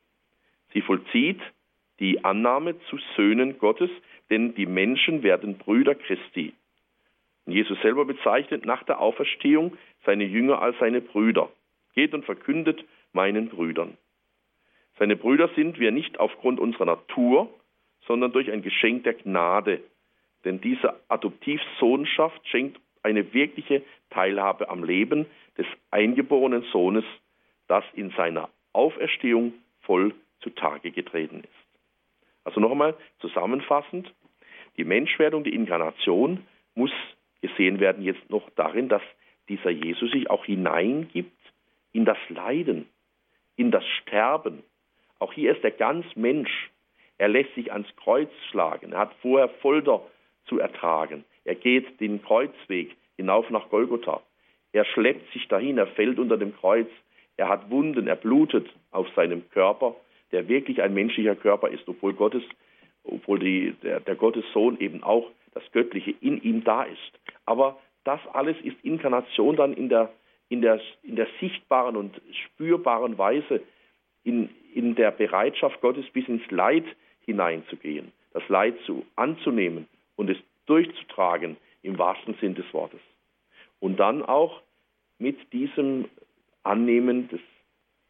[0.72, 1.40] Sie vollzieht
[2.00, 3.90] die Annahme zu Söhnen Gottes,
[4.30, 6.52] denn die Menschen werden Brüder Christi.
[7.46, 11.50] Jesus selber bezeichnet nach der Auferstehung seine Jünger als seine Brüder.
[11.94, 13.96] Geht und verkündet meinen Brüdern.
[14.98, 17.52] Seine Brüder sind wir nicht aufgrund unserer Natur,
[18.06, 19.80] sondern durch ein Geschenk der Gnade.
[20.44, 25.26] Denn diese Adoptivsohnschaft schenkt eine wirkliche Teilhabe am Leben
[25.58, 27.04] des eingeborenen Sohnes,
[27.68, 31.64] das in seiner Auferstehung voll zutage getreten ist.
[32.44, 34.12] Also noch einmal zusammenfassend,
[34.76, 36.92] die Menschwerdung, die Inkarnation muss
[37.46, 39.02] gesehen werden jetzt noch darin, dass
[39.50, 41.38] dieser Jesus sich auch hineingibt
[41.92, 42.86] in das Leiden,
[43.56, 44.62] in das Sterben.
[45.18, 46.70] Auch hier ist er ganz Mensch.
[47.18, 48.92] Er lässt sich ans Kreuz schlagen.
[48.92, 50.00] Er hat vorher Folter
[50.46, 51.24] zu ertragen.
[51.44, 54.22] Er geht den Kreuzweg hinauf nach Golgotha.
[54.72, 56.88] Er schleppt sich dahin, er fällt unter dem Kreuz.
[57.36, 59.94] Er hat Wunden, er blutet auf seinem Körper,
[60.32, 62.42] der wirklich ein menschlicher Körper ist, obwohl Gottes,
[63.04, 67.20] obwohl die, der, der Gottessohn eben auch das Göttliche in ihm da ist.
[67.46, 70.12] Aber das alles ist Inkarnation dann in der,
[70.48, 73.62] in der, in der sichtbaren und spürbaren Weise,
[74.24, 76.84] in, in der Bereitschaft Gottes bis ins Leid
[77.24, 83.00] hineinzugehen, das Leid zu anzunehmen und es durchzutragen im wahrsten Sinn des Wortes.
[83.80, 84.62] Und dann auch
[85.18, 86.08] mit diesem
[86.62, 87.40] Annehmen des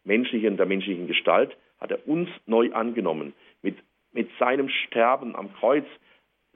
[0.04, 3.34] menschlichen, der menschlichen Gestalt hat er uns neu angenommen.
[3.62, 3.76] Mit,
[4.12, 5.86] mit seinem Sterben am Kreuz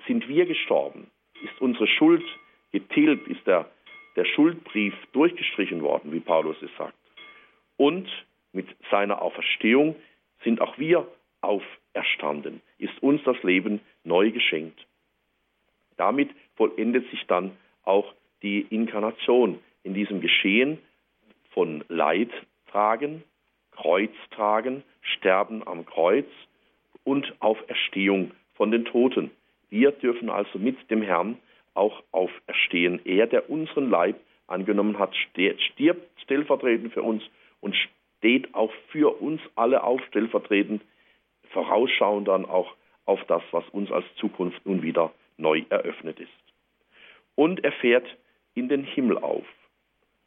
[0.09, 1.07] sind wir gestorben,
[1.44, 2.25] ist unsere Schuld
[2.73, 3.71] getilgt, ist der,
[4.16, 6.94] der Schuldbrief durchgestrichen worden, wie Paulus es sagt.
[7.77, 8.09] Und
[8.53, 9.94] mit seiner Auferstehung
[10.42, 11.07] sind auch wir
[11.40, 14.85] auferstanden, ist uns das Leben neu geschenkt.
[15.97, 17.53] Damit vollendet sich dann
[17.85, 20.79] auch die Inkarnation in diesem Geschehen
[21.51, 22.31] von Leid
[22.71, 23.23] tragen,
[23.73, 26.27] Kreuz tragen, Sterben am Kreuz
[27.05, 29.31] und Auferstehung von den Toten.
[29.71, 31.39] Wir dürfen also mit dem Herrn
[31.75, 33.01] auch auferstehen.
[33.05, 37.23] Er, der unseren Leib angenommen hat, stirbt stellvertretend für uns
[37.61, 37.77] und
[38.19, 40.83] steht auch für uns alle auf, stellvertretend,
[41.51, 46.31] vorausschauend dann auch auf das, was uns als Zukunft nun wieder neu eröffnet ist.
[47.35, 48.07] Und er fährt
[48.55, 49.47] in den Himmel auf.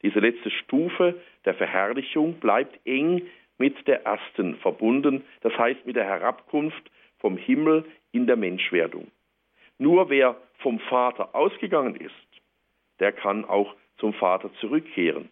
[0.02, 3.22] Diese letzte Stufe der Verherrlichung bleibt eng
[3.58, 9.08] mit der ersten verbunden, das heißt mit der Herabkunft vom Himmel in der Menschwerdung.
[9.82, 12.14] Nur wer vom Vater ausgegangen ist,
[13.00, 15.28] der kann auch zum Vater zurückkehren,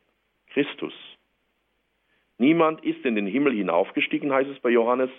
[0.49, 0.93] Christus.
[2.37, 5.11] Niemand ist in den Himmel hinaufgestiegen, heißt es bei Johannes,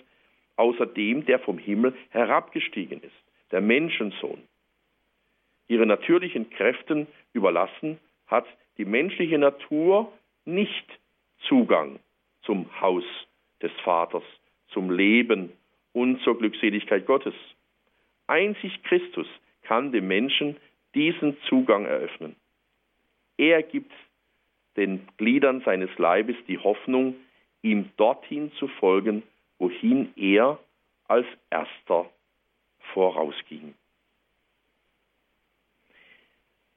[0.56, 3.16] außer dem, der vom Himmel herabgestiegen ist,
[3.52, 4.42] der Menschensohn.
[5.66, 8.44] Ihre natürlichen Kräften überlassen, hat
[8.76, 10.12] die menschliche Natur
[10.44, 10.98] nicht
[11.48, 12.00] Zugang
[12.42, 13.04] zum Haus
[13.62, 14.24] des Vaters,
[14.68, 15.54] zum Leben
[15.94, 17.34] und zur Glückseligkeit Gottes.
[18.32, 19.26] Einzig Christus
[19.60, 20.56] kann dem Menschen
[20.94, 22.34] diesen Zugang eröffnen.
[23.36, 23.92] Er gibt
[24.78, 27.14] den Gliedern seines Leibes die Hoffnung,
[27.60, 29.22] ihm dorthin zu folgen,
[29.58, 30.58] wohin er
[31.08, 32.08] als erster
[32.94, 33.74] vorausging.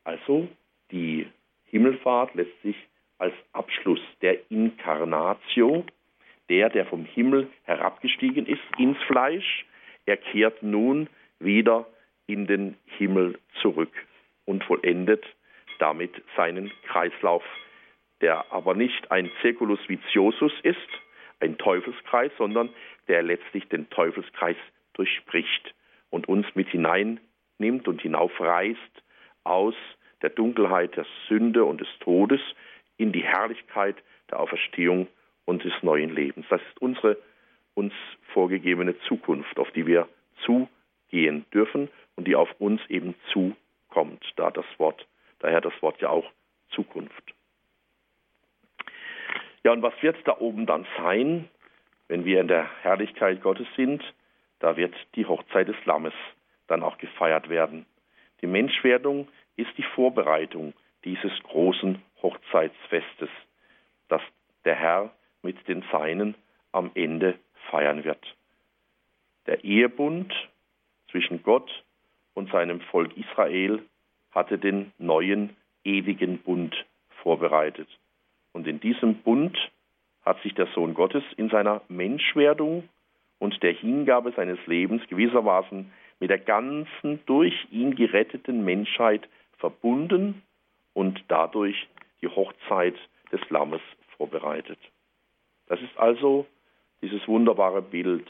[0.04, 0.50] Also
[0.92, 1.26] die
[1.68, 2.76] Himmelfahrt lässt sich
[3.18, 5.86] als Abschluss der Inkarnatio,
[6.50, 9.66] der, der vom Himmel herabgestiegen ist ins Fleisch,
[10.06, 11.08] er kehrt nun
[11.40, 11.86] wieder
[12.28, 13.94] in den Himmel zurück
[14.46, 15.24] und vollendet
[15.80, 17.44] damit seinen Kreislauf,
[18.22, 20.78] der aber nicht ein Circulus viciosus ist,
[21.40, 22.70] ein Teufelskreis, sondern
[23.08, 24.56] der letztlich den Teufelskreis
[24.94, 25.76] durchspricht
[26.10, 29.04] und uns mit hineinnimmt und hinaufreißt
[29.44, 29.76] aus
[30.22, 32.40] der Dunkelheit der Sünde und des Todes
[32.98, 33.98] in die Herrlichkeit
[34.32, 35.08] der Auferstehung
[35.44, 36.46] und des neuen Lebens.
[36.50, 37.18] Das ist unsere
[37.74, 37.94] uns
[38.34, 40.08] vorgegebene Zukunft, auf die wir
[41.10, 45.06] zugehen dürfen und die auf uns eben zukommt, da das Wort,
[45.40, 46.30] daher das Wort ja auch
[46.72, 47.34] Zukunft.
[49.64, 51.50] Ja, und was wird da oben dann sein,
[52.08, 54.04] wenn wir in der Herrlichkeit Gottes sind?
[54.60, 56.14] Da wird die Hochzeit des Lammes
[56.68, 57.86] dann auch gefeiert werden.
[58.42, 63.30] Die Menschwerdung ist die Vorbereitung dieses großen Hochzeitsfestes,
[64.08, 64.22] das
[64.66, 66.36] der Herr mit den Seinen
[66.72, 67.40] am Ende
[67.70, 68.24] feiern wird.
[69.48, 70.34] Der Ehebund
[71.16, 71.72] zwischen Gott
[72.34, 73.82] und seinem Volk Israel
[74.32, 76.76] hatte den neuen ewigen Bund
[77.24, 77.88] vorbereitet.
[78.52, 79.58] Und in diesem Bund
[80.26, 82.90] hat sich der Sohn Gottes in seiner Menschwerdung
[83.40, 89.26] und der Hingabe seines Lebens gewissermaßen mit der ganzen durch ihn geretteten Menschheit
[89.58, 90.42] verbunden
[90.94, 91.88] und dadurch
[92.22, 92.96] die Hochzeit
[93.32, 93.82] des Lammes
[94.18, 94.80] vorbereitet.
[95.68, 96.46] Das ist also
[97.02, 98.28] dieses wunderbare Bild,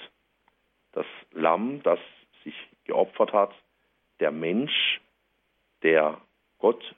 [0.91, 2.00] das Lamm, das
[2.45, 2.54] sich
[2.86, 3.54] geopfert hat,
[4.19, 5.02] der Mensch,
[5.84, 6.19] der
[6.60, 6.95] Gott,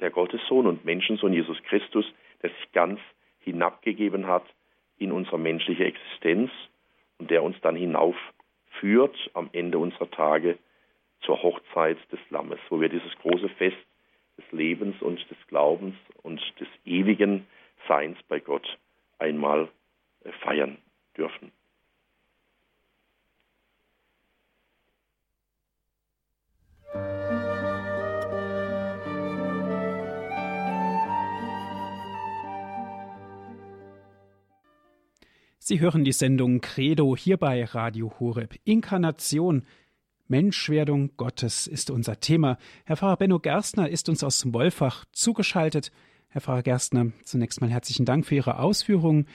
[0.00, 2.04] der Gottessohn und Menschensohn Jesus Christus,
[2.42, 3.00] der sich ganz
[3.40, 4.44] hinabgegeben hat
[4.98, 6.50] in unsere menschliche Existenz
[7.18, 10.58] und der uns dann hinaufführt am Ende unserer Tage
[11.20, 13.76] zur Hochzeit des Lammes, wo wir dieses große Fest
[14.36, 17.46] des Lebens und des Glaubens und des ewigen
[17.88, 18.78] Seins bei Gott
[19.18, 19.68] einmal
[20.24, 20.78] äh, feiern
[21.16, 21.52] dürfen.
[35.66, 38.58] Sie hören die Sendung Credo hier bei Radio Horeb.
[38.64, 39.62] Inkarnation
[40.28, 42.58] Menschwerdung Gottes ist unser Thema.
[42.84, 45.90] Herr Pfarrer Benno Gerstner ist uns aus Wolfach zugeschaltet.
[46.28, 49.26] Herr Pfarrer Gerstner, zunächst mal herzlichen Dank für Ihre Ausführungen.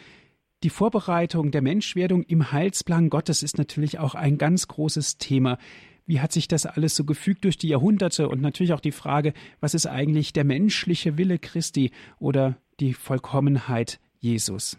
[0.62, 5.58] Die Vorbereitung der Menschwerdung im Heilsplan Gottes ist natürlich auch ein ganz großes Thema.
[6.06, 9.34] Wie hat sich das alles so gefügt durch die Jahrhunderte und natürlich auch die Frage,
[9.62, 11.90] was ist eigentlich der menschliche Wille Christi
[12.20, 14.78] oder die Vollkommenheit Jesus?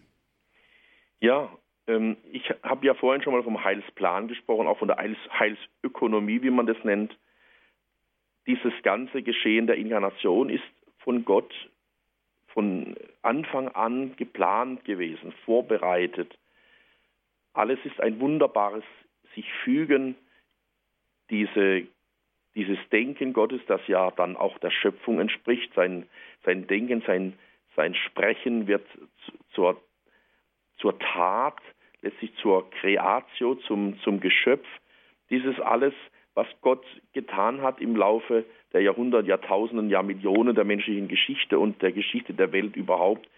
[1.20, 1.50] Ja,
[1.86, 6.42] ähm, ich habe ja vorhin schon mal vom Heilsplan gesprochen, auch von der Heils Heilsökonomie,
[6.42, 7.16] wie man das nennt.
[8.46, 10.64] Dieses ganze Geschehen der Inkarnation ist
[10.98, 11.52] von Gott
[12.52, 16.36] von Anfang an geplant gewesen, vorbereitet.
[17.52, 18.84] Alles ist ein wunderbares
[19.34, 20.16] sich fügen,
[21.30, 21.86] diese,
[22.54, 26.08] dieses Denken Gottes, das ja dann auch der Schöpfung entspricht, sein,
[26.44, 27.38] sein Denken, sein,
[27.76, 28.86] sein Sprechen wird
[29.54, 29.80] zur,
[30.80, 31.58] zur Tat,
[32.02, 34.66] letztlich zur Creatio, zum, zum Geschöpf.
[35.30, 35.94] Dieses alles,
[36.34, 41.92] was Gott getan hat im Laufe der Jahrhunderte, Jahrtausenden, Jahrmillionen der menschlichen Geschichte und der
[41.92, 43.28] Geschichte der Welt überhaupt,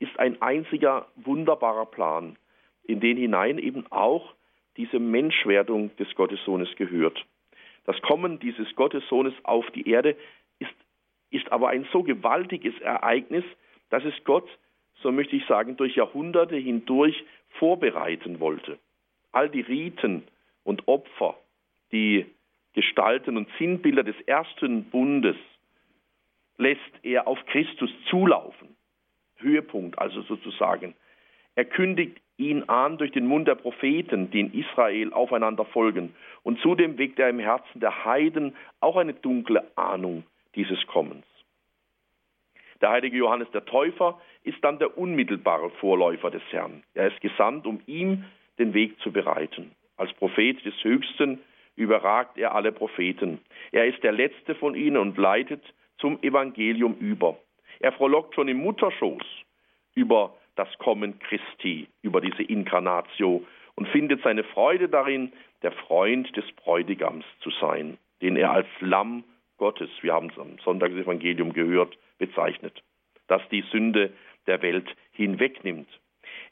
[0.00, 2.36] ist ein einziger wunderbarer Plan,
[2.84, 4.34] in den hinein eben auch
[4.76, 7.24] diese Menschwerdung des Gottessohnes gehört.
[7.84, 10.16] Das Kommen dieses Gottessohnes auf die Erde
[10.58, 10.74] ist,
[11.30, 13.44] ist aber ein so gewaltiges Ereignis,
[13.90, 14.48] dass es Gott,
[15.02, 17.24] so möchte ich sagen, durch Jahrhunderte hindurch
[17.58, 18.78] vorbereiten wollte.
[19.32, 20.24] All die Riten
[20.64, 21.36] und Opfer,
[21.90, 22.26] die
[22.74, 25.36] Gestalten und Sinnbilder des ersten Bundes
[26.56, 28.76] lässt er auf Christus zulaufen.
[29.36, 30.94] Höhepunkt also sozusagen.
[31.54, 36.14] Er kündigt ihn an durch den Mund der Propheten, die in Israel aufeinander folgen.
[36.42, 41.26] Und zudem weckt er im Herzen der Heiden auch eine dunkle Ahnung dieses Kommens.
[42.80, 46.82] Der heilige Johannes der Täufer ist dann der unmittelbare Vorläufer des Herrn.
[46.94, 48.24] Er ist gesandt, um ihm
[48.58, 49.72] den Weg zu bereiten.
[49.96, 51.40] Als Prophet des Höchsten
[51.76, 53.38] überragt er alle Propheten.
[53.70, 55.62] Er ist der letzte von ihnen und leitet
[55.98, 57.38] zum Evangelium über.
[57.80, 59.22] Er frohlockt schon im Mutterschoß
[59.94, 66.44] über das Kommen Christi, über diese Inkarnatio und findet seine Freude darin, der Freund des
[66.52, 69.24] Bräutigams zu sein, den er als Lamm
[69.56, 72.82] Gottes, wir haben es am Sonntagsevangelium gehört, bezeichnet,
[73.28, 74.12] das die Sünde
[74.46, 75.88] der Welt hinwegnimmt.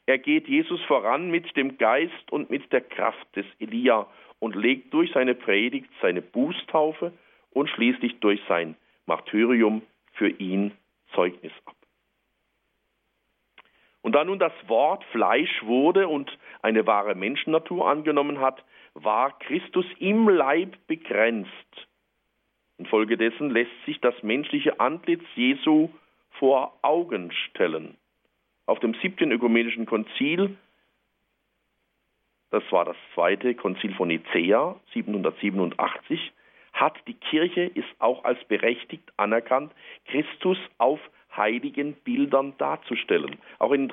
[0.06, 4.06] Er geht Jesus voran mit dem Geist und mit der Kraft des Elia
[4.38, 7.12] und legt durch seine Predigt seine Bußtaufe
[7.50, 8.76] und schließlich durch sein
[9.06, 10.72] Martyrium für ihn
[11.14, 11.76] Zeugnis ab.
[14.02, 19.84] Und da nun das Wort Fleisch wurde und eine wahre Menschennatur angenommen hat, war Christus
[19.98, 21.50] im Leib begrenzt.
[22.78, 25.90] Infolgedessen lässt sich das menschliche Antlitz Jesu
[26.40, 27.96] vor Augen stellen.
[28.66, 30.56] Auf dem siebten ökumenischen Konzil
[32.50, 36.32] das war das zweite Konzil von Nicea 787,
[36.72, 39.72] hat die Kirche ist auch als berechtigt anerkannt,
[40.06, 41.00] Christus auf
[41.36, 43.36] heiligen Bildern darzustellen.
[43.58, 43.84] Auch eine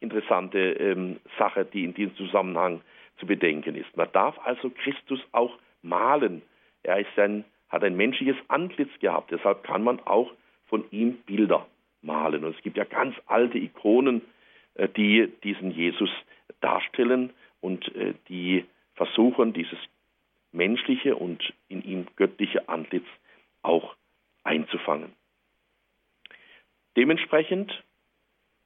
[0.00, 2.82] interessante ähm, Sache, die in diesem Zusammenhang
[3.18, 3.96] zu bedenken ist.
[3.96, 6.42] Man darf also Christus auch malen.
[6.84, 10.32] Er ist ein, hat ein menschliches Antlitz gehabt, deshalb kann man auch
[10.66, 11.66] von ihm Bilder
[12.02, 12.44] malen.
[12.44, 14.22] Und es gibt ja ganz alte Ikonen,
[14.74, 16.10] äh, die diesen Jesus
[16.60, 19.78] darstellen und äh, die versuchen, dieses
[20.52, 23.06] menschliche und in ihm göttliche Antlitz
[23.62, 23.94] auch
[24.42, 25.12] einzufangen.
[26.96, 27.84] Dementsprechend,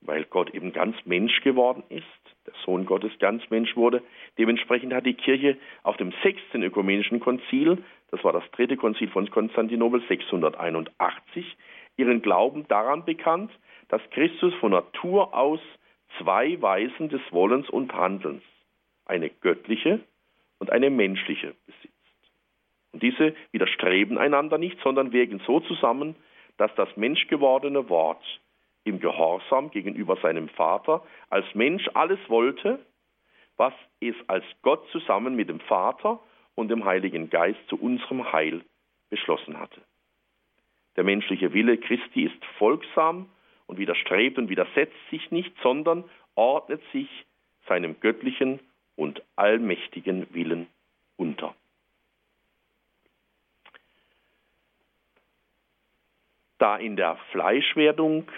[0.03, 2.05] weil Gott eben ganz Mensch geworden ist,
[2.47, 4.03] der Sohn Gottes ganz Mensch wurde,
[4.39, 9.29] dementsprechend hat die Kirche auf dem sechsten ökumenischen Konzil, das war das dritte Konzil von
[9.31, 11.57] Konstantinopel 681,
[11.97, 13.51] ihren Glauben daran bekannt,
[13.89, 15.61] dass Christus von Natur aus
[16.19, 18.43] zwei Weisen des Wollens und Handelns,
[19.05, 20.01] eine göttliche
[20.59, 21.95] und eine menschliche besitzt.
[22.93, 26.17] Und diese widerstreben einander nicht, sondern wirken so zusammen,
[26.57, 28.23] dass das menschgewordene Wort
[28.85, 32.79] im Gehorsam gegenüber seinem Vater als Mensch alles wollte,
[33.57, 36.21] was es als Gott zusammen mit dem Vater
[36.55, 38.63] und dem Heiligen Geist zu unserem Heil
[39.11, 39.81] beschlossen hatte.
[40.97, 43.29] Der menschliche Wille Christi ist folgsam
[43.67, 47.09] und widerstrebt und widersetzt sich nicht, sondern ordnet sich
[47.69, 48.61] seinem göttlichen
[48.97, 50.67] und allmächtigen Willen
[51.17, 51.55] unter.
[56.59, 58.31] Da in der Fleischwerdung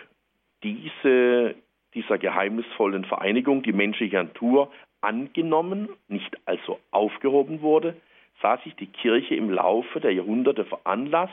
[0.63, 1.57] diese,
[1.95, 7.97] dieser geheimnisvollen Vereinigung die menschliche Natur angenommen, nicht also aufgehoben wurde,
[8.41, 11.33] sah sich die Kirche im Laufe der Jahrhunderte veranlasst,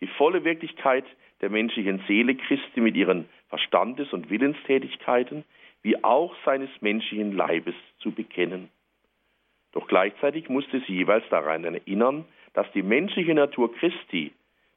[0.00, 1.04] die volle Wirklichkeit
[1.40, 5.44] der menschlichen Seele Christi mit ihren Verstandes- und Willenstätigkeiten
[5.82, 8.68] wie auch seines menschlichen Leibes zu bekennen.
[9.72, 14.32] Doch gleichzeitig musste sie jeweils daran erinnern, dass die menschliche Natur Christi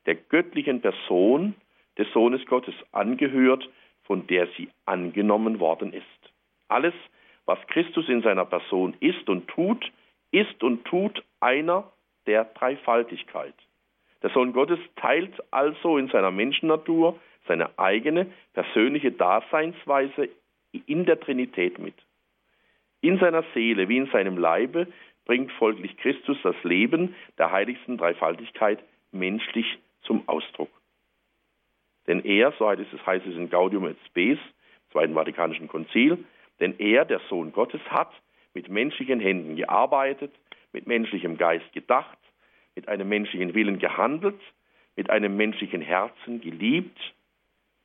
[0.05, 1.55] der göttlichen Person
[1.97, 3.67] des Sohnes Gottes angehört,
[4.03, 6.05] von der sie angenommen worden ist.
[6.67, 6.93] Alles,
[7.45, 9.91] was Christus in seiner Person ist und tut,
[10.31, 11.91] ist und tut einer
[12.27, 13.53] der Dreifaltigkeit.
[14.21, 20.29] Der Sohn Gottes teilt also in seiner Menschennatur seine eigene persönliche Daseinsweise
[20.85, 21.95] in der Trinität mit.
[23.01, 24.87] In seiner Seele wie in seinem Leibe
[25.25, 28.79] bringt folglich Christus das Leben der heiligsten Dreifaltigkeit
[29.11, 30.69] menschlich zum Ausdruck.
[32.07, 34.37] Denn er, so heißt es, heißt es in Gaudium et Spes,
[34.91, 36.23] Zweiten Vatikanischen Konzil,
[36.59, 38.11] denn er, der Sohn Gottes, hat
[38.53, 40.33] mit menschlichen Händen gearbeitet,
[40.73, 42.17] mit menschlichem Geist gedacht,
[42.75, 44.39] mit einem menschlichen Willen gehandelt,
[44.95, 46.97] mit einem menschlichen Herzen geliebt,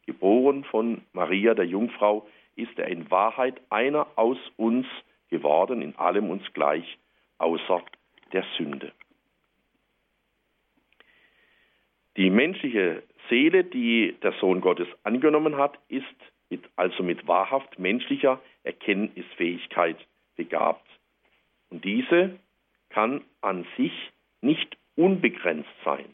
[0.07, 4.87] geboren von Maria der Jungfrau, ist er in Wahrheit einer aus uns
[5.29, 6.99] geworden, in allem uns gleich,
[7.39, 7.83] außer
[8.33, 8.93] der Sünde.
[12.17, 16.05] Die menschliche Seele, die der Sohn Gottes angenommen hat, ist
[16.49, 19.99] mit, also mit wahrhaft menschlicher Erkenntnisfähigkeit
[20.37, 20.89] begabt.
[21.69, 22.39] Und diese
[22.89, 23.93] kann an sich
[24.41, 26.07] nicht unbegrenzt sein.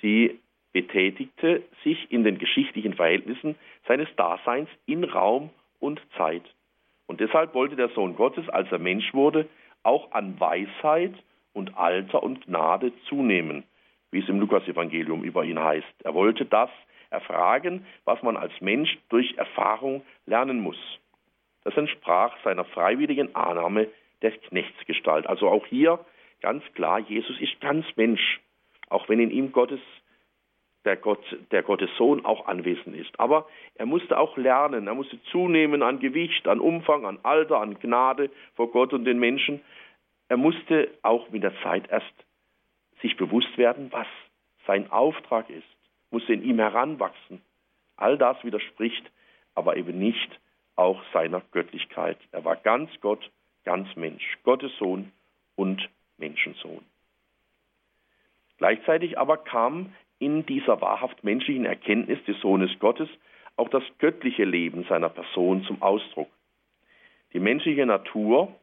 [0.00, 0.40] Sie
[0.72, 3.56] betätigte sich in den geschichtlichen Verhältnissen
[3.88, 5.50] seines Daseins in Raum
[5.80, 6.44] und Zeit.
[7.06, 9.48] Und deshalb wollte der Sohn Gottes, als er Mensch wurde,
[9.82, 11.14] auch an Weisheit
[11.52, 13.64] und Alter und Gnade zunehmen,
[14.12, 16.04] wie es im Lukasevangelium über ihn heißt.
[16.04, 16.70] Er wollte das
[17.10, 20.78] erfragen, was man als Mensch durch Erfahrung lernen muss.
[21.64, 23.88] Das entsprach seiner freiwilligen Annahme
[24.22, 25.26] der Knechtsgestalt.
[25.26, 25.98] Also auch hier
[26.40, 28.40] ganz klar, Jesus ist ganz Mensch,
[28.88, 29.80] auch wenn in ihm Gottes
[30.84, 33.18] der, Gott, der Gottes Sohn auch anwesend ist.
[33.20, 37.78] Aber er musste auch lernen, er musste zunehmen an Gewicht, an Umfang, an Alter, an
[37.78, 39.60] Gnade vor Gott und den Menschen.
[40.28, 42.14] Er musste auch mit der Zeit erst
[43.02, 44.06] sich bewusst werden, was
[44.66, 45.66] sein Auftrag ist,
[46.10, 47.42] musste in ihm heranwachsen.
[47.96, 49.10] All das widerspricht
[49.54, 50.40] aber eben nicht
[50.76, 52.18] auch seiner Göttlichkeit.
[52.32, 53.30] Er war ganz Gott,
[53.64, 55.12] ganz Mensch, Gottes Sohn
[55.56, 55.88] und
[56.20, 56.84] Menschensohn.
[58.58, 63.08] Gleichzeitig aber kam in dieser wahrhaft menschlichen Erkenntnis des Sohnes Gottes
[63.56, 66.28] auch das göttliche Leben seiner Person zum Ausdruck.
[67.32, 68.54] Die menschliche Natur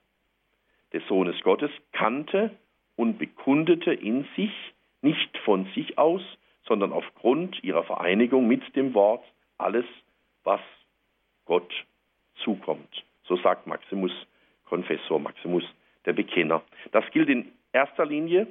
[0.94, 2.52] des Sohnes Gottes kannte
[2.96, 4.52] und bekundete in sich
[5.02, 6.22] nicht von sich aus,
[6.66, 9.24] sondern aufgrund ihrer Vereinigung mit dem Wort
[9.58, 9.86] alles,
[10.44, 10.62] was
[11.46, 11.72] Gott
[12.44, 13.04] zukommt.
[13.24, 14.12] So sagt Maximus,
[14.66, 15.64] Konfessor Maximus,
[16.08, 16.64] der Bekenner.
[16.92, 18.48] Das gilt in erster Linie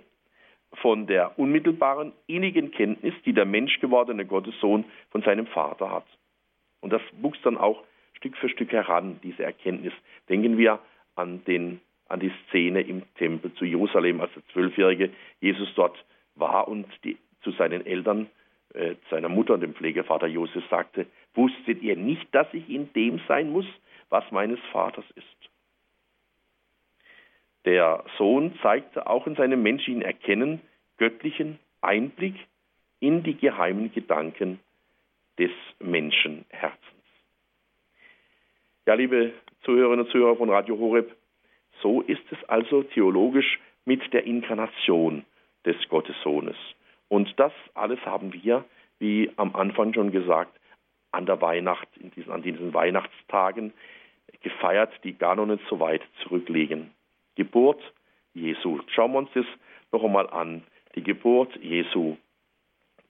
[0.74, 6.06] von der unmittelbaren, innigen Kenntnis, die der menschgewordene Gottessohn von seinem Vater hat.
[6.80, 7.82] Und das wuchs dann auch
[8.14, 9.92] Stück für Stück heran, diese Erkenntnis.
[10.28, 10.78] Denken wir
[11.14, 15.96] an, den, an die Szene im Tempel zu Jerusalem, als der Zwölfjährige Jesus dort
[16.34, 18.28] war und die, zu seinen Eltern,
[18.74, 23.20] äh, seiner Mutter und dem Pflegevater Josef sagte, wusstet ihr nicht, dass ich in dem
[23.28, 23.66] sein muss,
[24.10, 25.50] was meines Vaters ist?
[27.66, 30.60] Der Sohn zeigte auch in seinem menschlichen Erkennen
[30.98, 32.34] göttlichen Einblick
[33.00, 34.60] in die geheimen Gedanken
[35.38, 35.50] des
[35.80, 36.80] Menschenherzens.
[38.86, 39.32] Ja, liebe
[39.64, 41.14] Zuhörerinnen und Zuhörer von Radio Horeb,
[41.82, 45.24] so ist es also theologisch mit der Inkarnation
[45.64, 46.56] des Gottessohnes.
[47.08, 48.64] Und das alles haben wir,
[49.00, 50.56] wie am Anfang schon gesagt,
[51.10, 53.72] an der Weihnacht, diesen, an diesen Weihnachtstagen
[54.42, 56.92] gefeiert, die gar noch nicht so weit zurückliegen.
[57.36, 57.80] Geburt
[58.34, 58.80] Jesu.
[58.88, 59.46] Schauen wir uns das
[59.92, 60.64] noch einmal an.
[60.94, 62.16] Die Geburt Jesu.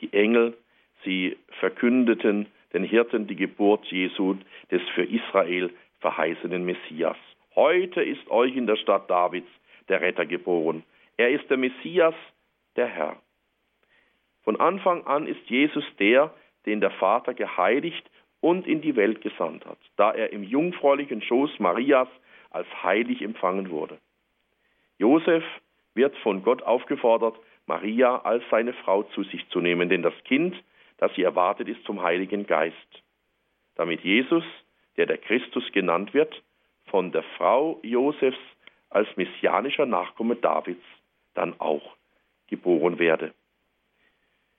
[0.01, 0.57] Die Engel,
[1.05, 4.37] sie verkündeten den Hirten die Geburt Jesu,
[4.71, 5.71] des für Israel
[6.01, 7.17] verheißenen Messias.
[7.55, 9.49] Heute ist euch in der Stadt Davids
[9.89, 10.83] der Retter geboren.
[11.17, 12.15] Er ist der Messias,
[12.77, 13.17] der Herr.
[14.45, 16.35] Von Anfang an ist Jesus der,
[16.67, 18.11] den der Vater geheiligt
[18.41, 22.09] und in die Welt gesandt hat, da er im jungfräulichen Schoß Marias
[22.51, 23.99] als heilig empfangen wurde.
[24.99, 25.45] Josef
[25.95, 27.37] wird von Gott aufgefordert,
[27.67, 30.55] Maria als seine Frau zu sich zu nehmen, denn das Kind,
[30.99, 32.77] das sie erwartet, ist zum Heiligen Geist.
[33.75, 34.45] Damit Jesus,
[34.97, 36.43] der der Christus genannt wird,
[36.87, 38.39] von der Frau Josefs
[38.91, 40.85] als messianischer Nachkomme Davids
[41.35, 41.97] dann auch
[42.49, 43.35] geboren werde.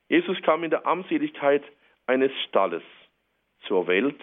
[0.09, 1.63] Jesus kam in der Armseligkeit
[2.05, 2.83] eines Stalles
[3.61, 4.19] zur Welt,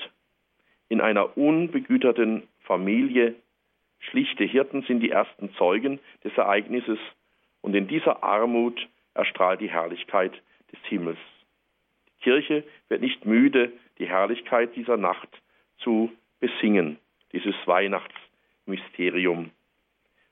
[0.88, 3.34] in einer unbegüterten Familie
[4.10, 6.98] Schlichte Hirten sind die ersten Zeugen des Ereignisses
[7.60, 10.32] und in dieser Armut erstrahlt die Herrlichkeit
[10.72, 11.18] des Himmels.
[12.06, 15.28] Die Kirche wird nicht müde, die Herrlichkeit dieser Nacht
[15.78, 16.98] zu besingen,
[17.32, 19.50] dieses Weihnachtsmysterium.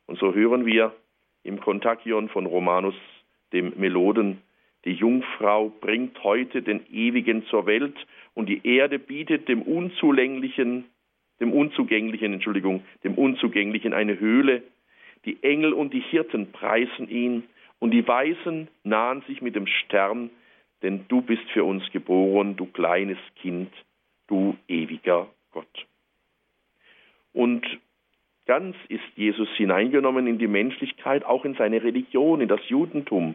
[0.07, 0.95] Und so hören wir
[1.43, 2.95] im Kontakion von Romanus,
[3.53, 4.43] dem Meloden,
[4.85, 7.95] die Jungfrau bringt heute den Ewigen zur Welt
[8.35, 10.87] und die Erde bietet dem Unzulänglichen
[11.43, 14.63] dem Unzugänglichen, Entschuldigung, dem Unzugänglichen eine Höhle.
[15.27, 17.43] Die Engel und die Hirten preisen ihn
[17.81, 20.31] und die Weisen nahen sich mit dem Stern,
[20.83, 23.71] denn du bist für uns geboren, du kleines Kind,
[24.29, 25.87] du ewiger Gott.
[27.33, 27.67] Und
[28.47, 33.35] ganz ist Jesus hineingenommen in die Menschlichkeit, auch in seine Religion, in das Judentum.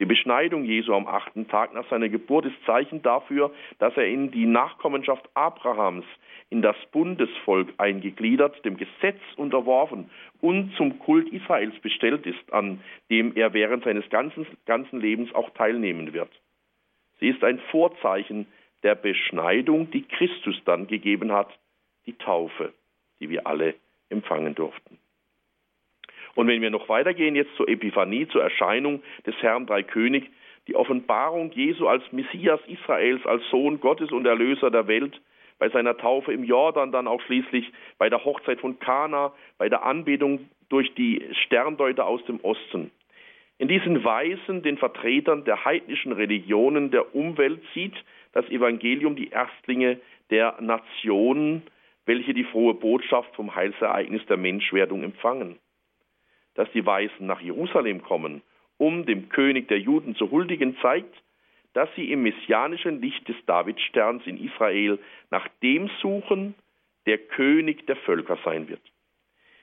[0.00, 4.30] Die Beschneidung Jesu am achten Tag nach seiner Geburt ist Zeichen dafür, dass er in
[4.30, 6.06] die Nachkommenschaft Abrahams,
[6.48, 12.80] in das Bundesvolk eingegliedert, dem Gesetz unterworfen und zum Kult Israels bestellt ist, an
[13.10, 16.30] dem er während seines ganzen, ganzen Lebens auch teilnehmen wird.
[17.20, 18.46] Sie ist ein Vorzeichen
[18.82, 21.50] der Beschneidung, die Christus dann gegeben hat,
[22.06, 22.72] die Taufe,
[23.20, 23.74] die wir alle
[24.08, 24.98] empfangen durften.
[26.34, 30.30] Und wenn wir noch weitergehen, jetzt zur Epiphanie, zur Erscheinung des Herrn Dreikönig,
[30.68, 35.20] die Offenbarung Jesu als Messias Israels, als Sohn Gottes und Erlöser der Welt,
[35.58, 39.84] bei seiner Taufe im Jordan, dann auch schließlich bei der Hochzeit von Kana, bei der
[39.84, 42.90] Anbetung durch die Sterndeuter aus dem Osten.
[43.58, 47.92] In diesen Weisen, den Vertretern der heidnischen Religionen der Umwelt, sieht
[48.32, 50.00] das Evangelium die Erstlinge
[50.30, 51.62] der Nationen,
[52.06, 55.58] welche die frohe Botschaft vom Heilsereignis der Menschwerdung empfangen.
[56.54, 58.42] Dass die Weisen nach Jerusalem kommen,
[58.76, 61.14] um dem König der Juden zu huldigen, zeigt,
[61.72, 64.98] dass sie im messianischen Licht des Davidsterns in Israel
[65.30, 66.54] nach dem suchen,
[67.06, 68.80] der König der Völker sein wird.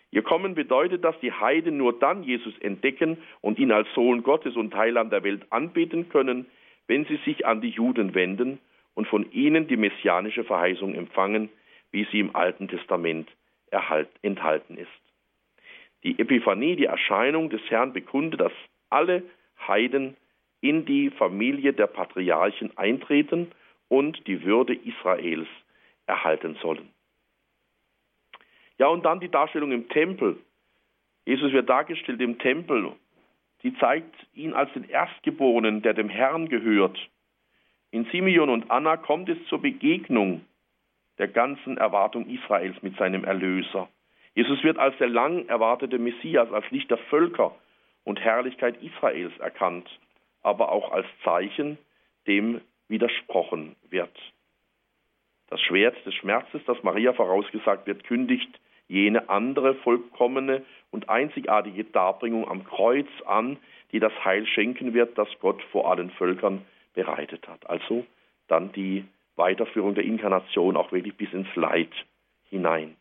[0.09, 4.55] Ihr Kommen bedeutet, dass die Heiden nur dann Jesus entdecken und ihn als Sohn Gottes
[4.55, 6.45] und Heiland der Welt anbeten können,
[6.87, 8.59] wenn sie sich an die Juden wenden
[8.93, 11.49] und von ihnen die messianische Verheißung empfangen,
[11.91, 13.29] wie sie im Alten Testament
[14.21, 15.06] enthalten ist.
[16.03, 18.53] Die Epiphanie, die Erscheinung des Herrn bekundet, dass
[18.89, 19.23] alle
[19.67, 20.15] Heiden
[20.61, 23.51] in die Familie der Patriarchen eintreten
[23.89, 25.47] und die Würde Israels
[26.05, 26.89] erhalten sollen.
[28.77, 30.37] Ja, und dann die Darstellung im Tempel.
[31.25, 32.93] Jesus wird dargestellt im Tempel.
[33.63, 36.97] Die zeigt ihn als den Erstgeborenen, der dem Herrn gehört.
[37.91, 40.45] In Simeon und Anna kommt es zur Begegnung
[41.17, 43.89] der ganzen Erwartung Israels mit seinem Erlöser.
[44.37, 47.55] Jesus wird als der lang erwartete Messias, als Licht der Völker
[48.03, 49.89] und Herrlichkeit Israels erkannt
[50.47, 51.77] aber auch als Zeichen,
[52.25, 54.15] dem widersprochen wird.
[55.49, 58.49] Das Schwert des Schmerzes, das Maria vorausgesagt wird, kündigt
[58.87, 63.57] jene andere vollkommene und einzigartige Darbringung am Kreuz an,
[63.91, 67.69] die das Heil schenken wird, das Gott vor allen Völkern bereitet hat.
[67.69, 68.05] Also
[68.47, 69.03] dann die
[69.35, 71.91] Weiterführung der Inkarnation auch wirklich bis ins Leid
[72.49, 72.95] hinein.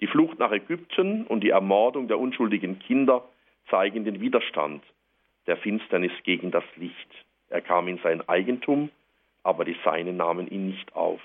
[0.00, 3.24] Die Flucht nach Ägypten und die Ermordung der unschuldigen Kinder
[3.68, 4.82] zeigen den Widerstand
[5.46, 7.08] der Finsternis gegen das Licht.
[7.48, 8.90] Er kam in sein Eigentum,
[9.42, 11.20] aber die Seinen nahmen ihn nicht auf.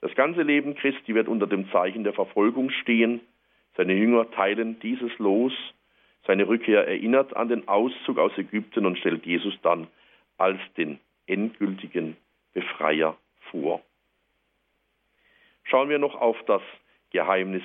[0.00, 3.20] Das ganze Leben Christi wird unter dem Zeichen der Verfolgung stehen.
[3.76, 5.52] Seine Jünger teilen dieses Los.
[6.26, 9.88] Seine Rückkehr erinnert an den Auszug aus Ägypten und stellt Jesus dann
[10.36, 12.16] als den endgültigen
[12.52, 13.16] Befreier
[13.50, 13.82] vor.
[15.64, 16.62] Schauen wir noch auf das
[17.10, 17.62] Geheimnis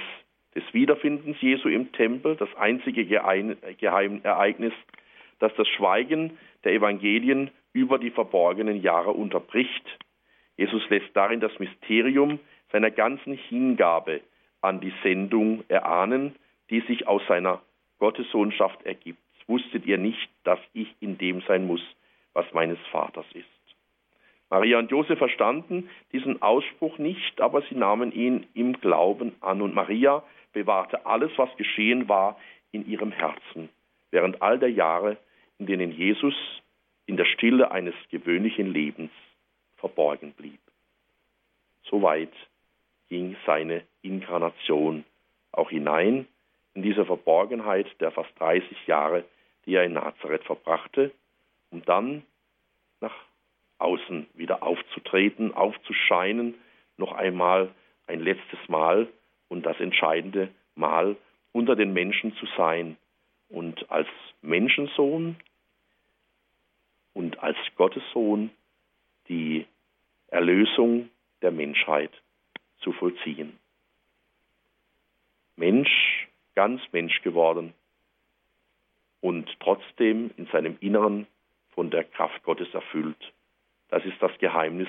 [0.55, 4.73] des Wiederfindens Jesu im Tempel, das einzige Geheimereignis
[5.43, 9.83] das das Schweigen der Evangelien über die verborgenen Jahre unterbricht.
[10.55, 12.39] Jesus lässt darin das Mysterium
[12.71, 14.21] seiner ganzen Hingabe
[14.61, 16.35] an die Sendung erahnen,
[16.69, 17.61] die sich aus seiner
[17.99, 19.19] Gottessohnschaft ergibt.
[19.47, 21.81] Wusstet ihr nicht, dass ich in dem sein muss,
[22.31, 23.52] was meines Vaters ist?
[24.53, 29.63] Maria und Josef verstanden diesen Ausspruch nicht, aber sie nahmen ihn im Glauben an.
[29.63, 32.37] Und Maria bewahrte alles, was geschehen war,
[32.71, 33.69] in ihrem Herzen,
[34.11, 35.17] während all der Jahre,
[35.57, 36.35] in denen Jesus
[37.07, 39.09] in der Stille eines gewöhnlichen Lebens
[39.77, 40.59] verborgen blieb.
[41.85, 42.33] Soweit
[43.09, 45.03] ging seine Inkarnation
[45.51, 46.27] auch hinein
[46.75, 49.23] in diese Verborgenheit der fast 30 Jahre,
[49.65, 51.09] die er in Nazareth verbrachte,
[51.71, 52.21] um dann
[53.01, 53.15] nach
[53.83, 56.55] außen wieder aufzutreten, aufzuscheinen,
[56.97, 57.73] noch einmal
[58.07, 59.07] ein letztes Mal
[59.49, 61.15] und das entscheidende Mal
[61.51, 62.97] unter den Menschen zu sein
[63.49, 64.07] und als
[64.41, 65.35] Menschensohn
[67.13, 68.49] und als Gottessohn
[69.27, 69.65] die
[70.27, 71.09] Erlösung
[71.41, 72.11] der Menschheit
[72.79, 73.59] zu vollziehen.
[75.55, 77.73] Mensch, ganz Mensch geworden
[79.21, 81.27] und trotzdem in seinem Inneren
[81.75, 83.33] von der Kraft Gottes erfüllt.
[83.93, 84.87] Das ist das Geheimnis,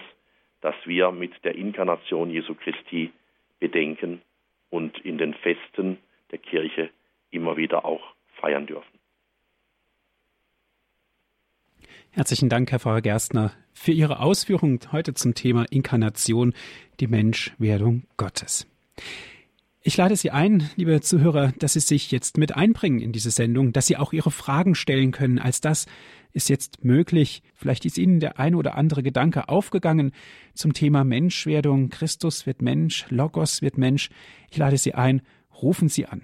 [0.63, 3.13] das wir mit der Inkarnation Jesu Christi
[3.61, 4.23] bedenken
[4.71, 5.99] und in den Festen
[6.31, 6.89] der Kirche
[7.31, 8.01] immer wieder auch
[8.41, 8.99] feiern dürfen.
[12.13, 16.55] Herzlichen Dank, Herr Pfarrer Gerstner, für Ihre Ausführungen heute zum Thema Inkarnation,
[16.99, 18.67] die Menschwerdung Gottes.
[19.87, 23.75] Ich lade Sie ein, liebe Zuhörer, dass Sie sich jetzt mit einbringen in diese Sendung,
[23.75, 25.39] dass Sie auch Ihre Fragen stellen können.
[25.39, 25.85] Als das
[26.33, 27.43] ist jetzt möglich.
[27.55, 30.13] Vielleicht ist Ihnen der eine oder andere Gedanke aufgegangen
[30.55, 31.91] zum Thema Menschwerdung.
[31.91, 34.09] Christus wird Mensch, Logos wird Mensch.
[34.51, 35.21] Ich lade Sie ein,
[35.53, 36.23] rufen Sie an.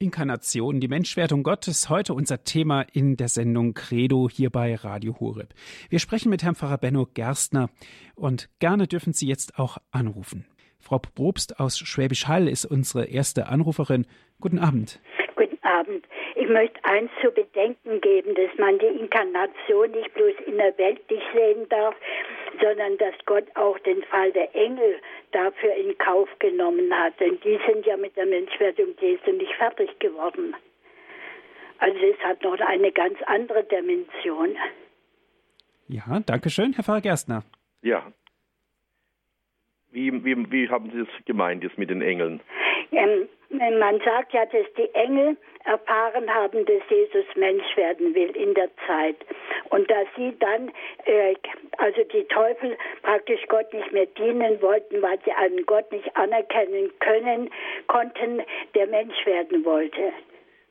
[0.00, 5.54] Inkarnation, die Menschwerdung Gottes, heute unser Thema in der Sendung Credo hier bei Radio Horeb.
[5.88, 7.68] Wir sprechen mit Herrn Pfarrer Benno Gerstner
[8.14, 10.46] und gerne dürfen Sie jetzt auch anrufen.
[10.78, 14.06] Frau Probst aus Schwäbisch Hall ist unsere erste Anruferin.
[14.40, 15.00] Guten Abend.
[15.34, 16.06] Guten Abend.
[16.40, 21.96] Ich möchte eins zu bedenken geben, dass man die Inkarnation nicht bloß innerweltlich sehen darf,
[22.62, 25.00] sondern dass Gott auch den Fall der Engel
[25.32, 27.18] dafür in Kauf genommen hat.
[27.18, 30.54] Denn die sind ja mit der Menschwerdung Jesu nicht fertig geworden.
[31.78, 34.56] Also es hat noch eine ganz andere Dimension.
[35.88, 37.42] Ja, danke schön, Herr Pfarrer Gerstner.
[37.82, 38.12] Ja.
[39.90, 42.40] Wie, wie, wie haben Sie es gemeint jetzt mit den Engeln?
[42.92, 48.54] Ähm, man sagt ja, dass die Engel erfahren haben, dass Jesus Mensch werden will in
[48.54, 49.16] der Zeit.
[49.70, 50.70] Und dass sie dann,
[51.04, 51.34] äh,
[51.78, 56.90] also die Teufel praktisch Gott nicht mehr dienen wollten, weil sie einen Gott nicht anerkennen
[57.00, 57.50] können,
[57.86, 58.42] konnten,
[58.74, 60.12] der Mensch werden wollte.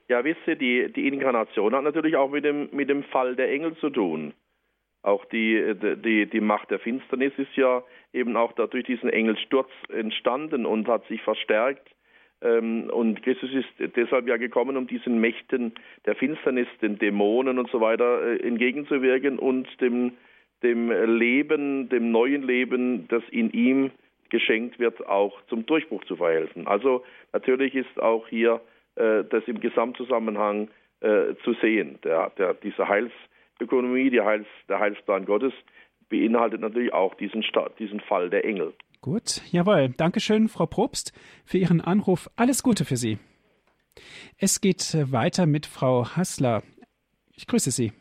[0.10, 3.50] Ja, wisst ihr, die, die Inkarnation hat natürlich auch mit dem, mit dem Fall der
[3.50, 4.34] Engel zu tun.
[5.04, 5.74] Auch die,
[6.04, 11.06] die, die Macht der Finsternis ist ja eben auch durch diesen Engelsturz entstanden und hat
[11.08, 11.88] sich verstärkt
[12.42, 15.74] und Christus ist deshalb ja gekommen, um diesen Mächten
[16.06, 20.14] der Finsternis, den Dämonen und so weiter äh, entgegenzuwirken und dem,
[20.62, 23.92] dem Leben, dem neuen Leben, das in ihm
[24.30, 26.68] geschenkt wird, auch zum Durchbruch zu verhelfen.
[26.68, 28.62] Also natürlich ist auch hier
[28.96, 30.70] äh, das im Gesamtzusammenhang
[31.00, 32.00] äh, zu sehen.
[32.04, 35.54] Der, der, diese Heilsökonomie, die Heils, der Heilsplan Gottes
[36.10, 37.44] beinhaltet natürlich auch diesen,
[37.80, 38.74] diesen Fall der Engel.
[39.02, 39.90] Gut, jawohl.
[39.90, 41.14] Dankeschön, Frau Probst,
[41.46, 42.30] für Ihren Anruf.
[42.36, 43.20] Alles Gute für Sie.
[44.38, 46.64] Es geht weiter mit Frau Hassler.
[47.36, 47.94] Ich grüße Sie.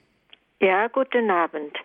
[0.60, 1.76] Ja, guten Abend.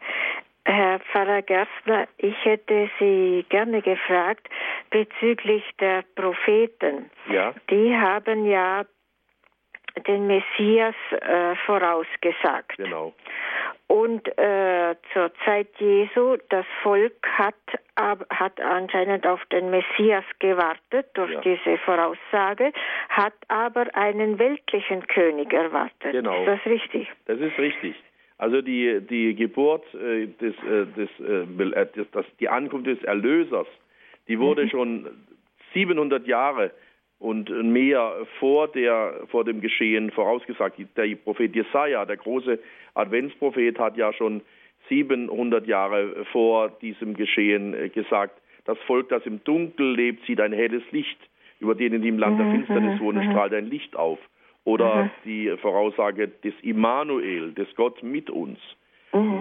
[0.63, 4.47] Herr Pfarrer Gerstner, ich hätte Sie gerne gefragt
[4.89, 7.09] bezüglich der Propheten.
[7.29, 7.53] Ja.
[7.69, 8.85] Die haben ja
[10.07, 12.77] den Messias äh, vorausgesagt.
[12.77, 13.13] Genau.
[13.91, 17.55] Und äh, zur Zeit Jesu, das Volk hat,
[17.95, 21.41] ab, hat anscheinend auf den Messias gewartet durch ja.
[21.41, 22.71] diese Voraussage,
[23.09, 26.13] hat aber einen weltlichen König erwartet.
[26.13, 26.39] Genau.
[26.39, 27.09] Ist das richtig?
[27.25, 27.95] Das ist richtig.
[28.37, 33.03] Also die, die Geburt äh, des, äh, des, äh, äh des das, die Ankunft des
[33.03, 33.67] Erlösers,
[34.29, 34.69] die wurde mhm.
[34.69, 35.09] schon
[35.73, 36.71] 700 Jahre
[37.21, 40.79] und mehr vor, der, vor dem Geschehen vorausgesagt.
[40.97, 42.57] Der Prophet Jesaja, der große
[42.95, 44.41] Adventsprophet, hat ja schon
[44.89, 50.51] 700 Jahre vor diesem Geschehen äh, gesagt, das Volk, das im Dunkel lebt, sieht ein
[50.51, 51.17] helles Licht.
[51.59, 53.31] Über denen, die im Land der mhm, Finsternis mhm, wohnen, mhm.
[53.31, 54.17] strahlt ein Licht auf.
[54.63, 58.59] Oder die Voraussage des Immanuel, des Gott mit uns.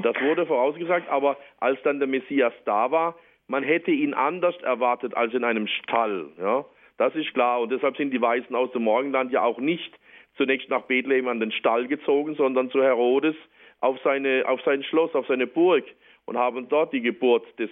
[0.02, 3.16] Das wurde vorausgesagt, aber als dann der Messias da war,
[3.46, 6.26] man hätte ihn anders erwartet als in einem Stall.
[6.38, 6.64] Ja?
[7.00, 7.62] Das ist klar.
[7.62, 9.90] Und deshalb sind die Weisen aus dem Morgenland ja auch nicht
[10.36, 13.34] zunächst nach Bethlehem an den Stall gezogen, sondern zu Herodes
[13.80, 15.84] auf, seine, auf sein Schloss, auf seine Burg
[16.26, 17.70] und haben dort die Geburt des,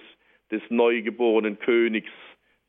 [0.49, 2.09] des neugeborenen Königs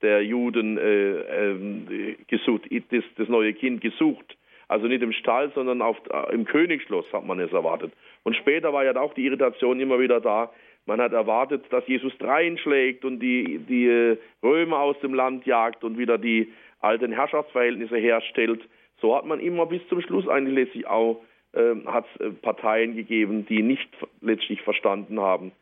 [0.03, 4.37] der Juden äh, äh, gesucht, das, das neue Kind gesucht.
[4.69, 7.95] Also nicht im Stall, sondern auf, äh, im Königsschloss hat man es erwartet.
[8.23, 10.53] Und später war ja auch die Irritation immer wieder da,
[10.87, 15.85] man hat erwartet, dass Jesus dreinschlägt und die, die äh, Römer aus dem Land jagt
[15.85, 18.61] und wieder die alten Herrschaftsverhältnisse herstellt.
[19.01, 21.23] So hat man immer bis zum Schluss eigentlich letztlich auch
[21.53, 23.89] äh, hat äh, Parteien gegeben, die nicht
[24.21, 25.53] letztlich verstanden haben,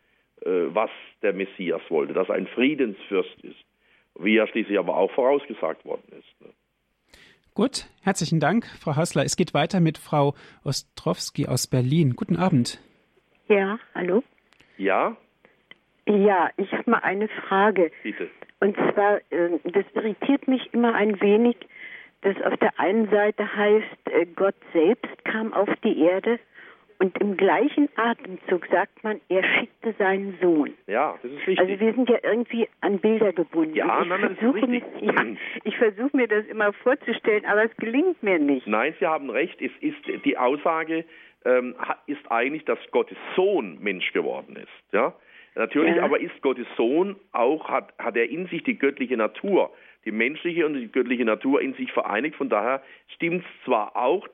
[0.42, 0.90] äh, was
[1.22, 3.64] der Messias wollte, dass er ein Friedensfürst ist,
[4.18, 6.40] wie er schließlich aber auch vorausgesagt worden ist.
[6.40, 6.52] Ne?
[7.54, 9.24] Gut, herzlichen Dank, Frau Hassler.
[9.24, 12.14] Es geht weiter mit Frau Ostrowski aus Berlin.
[12.14, 12.80] Guten Abend.
[13.48, 14.22] Ja, hallo.
[14.78, 15.16] Ja?
[16.06, 17.90] Ja, ich habe mal eine Frage.
[18.02, 18.30] Bitte.
[18.60, 21.56] Und zwar, ähm, das irritiert mich immer ein wenig,
[22.22, 26.40] dass auf der einen Seite heißt, äh, Gott selbst kam auf die Erde
[27.00, 30.74] und im gleichen Atemzug sagt man, er schickte seinen Sohn.
[30.88, 31.60] Ja, das ist richtig.
[31.60, 33.76] Also wir sind ja irgendwie an Bilder gebunden.
[33.76, 35.02] Ja, ich nein, das ist richtig.
[35.02, 35.24] Mir, ja,
[35.62, 38.66] ich versuche mir das immer vorzustellen, aber es gelingt mir nicht.
[38.66, 39.62] Nein, Sie haben recht.
[39.62, 41.04] Es ist die Aussage,
[41.44, 41.74] ähm,
[42.06, 44.92] ist eigentlich, dass Gottes Sohn Mensch geworden ist.
[44.92, 45.14] Ja?
[45.54, 46.04] Natürlich ja.
[46.04, 49.72] aber ist Gottes Sohn auch, hat, hat er in sich die göttliche Natur,
[50.04, 52.36] die menschliche und die göttliche Natur in sich vereinigt.
[52.36, 52.82] Von daher
[53.14, 54.28] stimmt es zwar auch,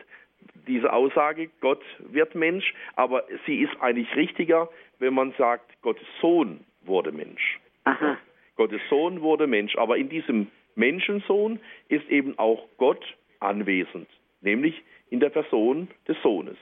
[0.66, 6.60] diese Aussage, Gott wird Mensch, aber sie ist eigentlich richtiger, wenn man sagt, Gottes Sohn
[6.82, 7.58] wurde Mensch.
[7.84, 8.18] Aha.
[8.56, 13.04] Gottes Sohn wurde Mensch, aber in diesem Menschensohn ist eben auch Gott
[13.40, 14.08] anwesend,
[14.42, 16.56] nämlich in der Person des Sohnes.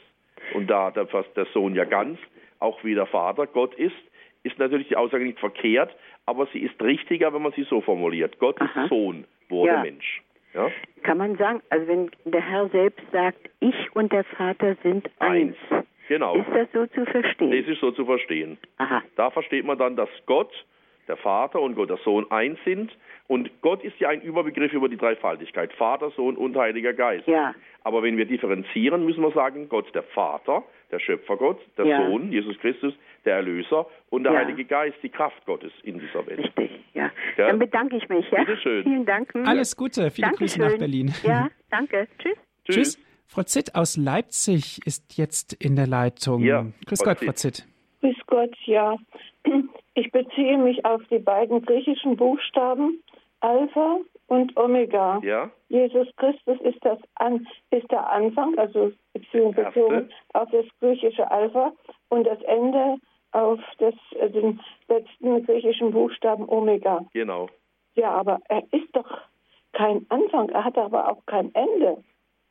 [0.55, 2.18] Und da der, der Sohn ja ganz
[2.62, 3.97] auch wie der Vater Gott ist,
[4.45, 5.95] ist natürlich die Aussage nicht verkehrt,
[6.26, 8.38] aber sie ist richtiger, wenn man sie so formuliert.
[8.38, 8.88] Gottes Aha.
[8.88, 9.82] Sohn wurde ja.
[9.82, 10.22] Mensch.
[10.55, 10.70] Ja?
[11.03, 15.57] Kann man sagen, also wenn der Herr selbst sagt, ich und der Vater sind eins.
[15.70, 15.86] Eins.
[16.09, 16.36] Genau.
[16.36, 17.51] Ist das so zu verstehen?
[17.51, 18.59] Das ist so zu verstehen.
[18.78, 19.03] Aha.
[19.16, 20.53] Da versteht man dann, dass Gott,
[21.12, 22.90] der Vater und Gott, der Sohn eins sind.
[23.28, 25.72] Und Gott ist ja ein Überbegriff über die Dreifaltigkeit.
[25.74, 27.26] Vater, Sohn und Heiliger Geist.
[27.28, 27.54] Ja.
[27.84, 32.06] Aber wenn wir differenzieren, müssen wir sagen, Gott der Vater, der Schöpfergott, der Ja.
[32.06, 32.94] Sohn, Jesus Christus,
[33.26, 34.38] der Erlöser und der Ja.
[34.40, 36.38] Heilige Geist, die Kraft Gottes in dieser Welt.
[36.38, 37.10] Richtig, ja.
[37.36, 37.48] Ja.
[37.48, 38.40] Dann bedanke ich mich, ja.
[38.44, 38.82] Bitte schön.
[38.84, 39.32] Vielen Dank.
[39.34, 39.46] Hm.
[39.46, 40.78] Alles Gute, viele Grüße nach Dankeschön.
[40.78, 41.14] Berlin.
[41.22, 42.08] Ja, danke.
[42.18, 42.36] Tschüss.
[42.64, 42.98] Tschüss.
[43.26, 46.42] Frau Zitt aus Leipzig ist jetzt in der Leitung.
[46.42, 47.18] Ja, Grüß Gott.
[47.18, 47.66] Frau Zitt.
[48.00, 48.96] Grüß Gott, ja.
[49.95, 53.03] Ich beziehe mich auf die beiden griechischen Buchstaben
[53.40, 55.20] Alpha und Omega.
[55.22, 59.80] Ja, Jesus Christus ist, das An ist der Anfang, also Beziehung Erste.
[59.80, 61.72] bezogen auf das griechische Alpha
[62.09, 62.97] und das Ende
[63.32, 67.05] auf das, äh, den letzten griechischen Buchstaben Omega.
[67.12, 67.49] genau.
[67.95, 69.18] Ja, aber er ist doch
[69.72, 72.03] kein Anfang, er hat aber auch kein Ende.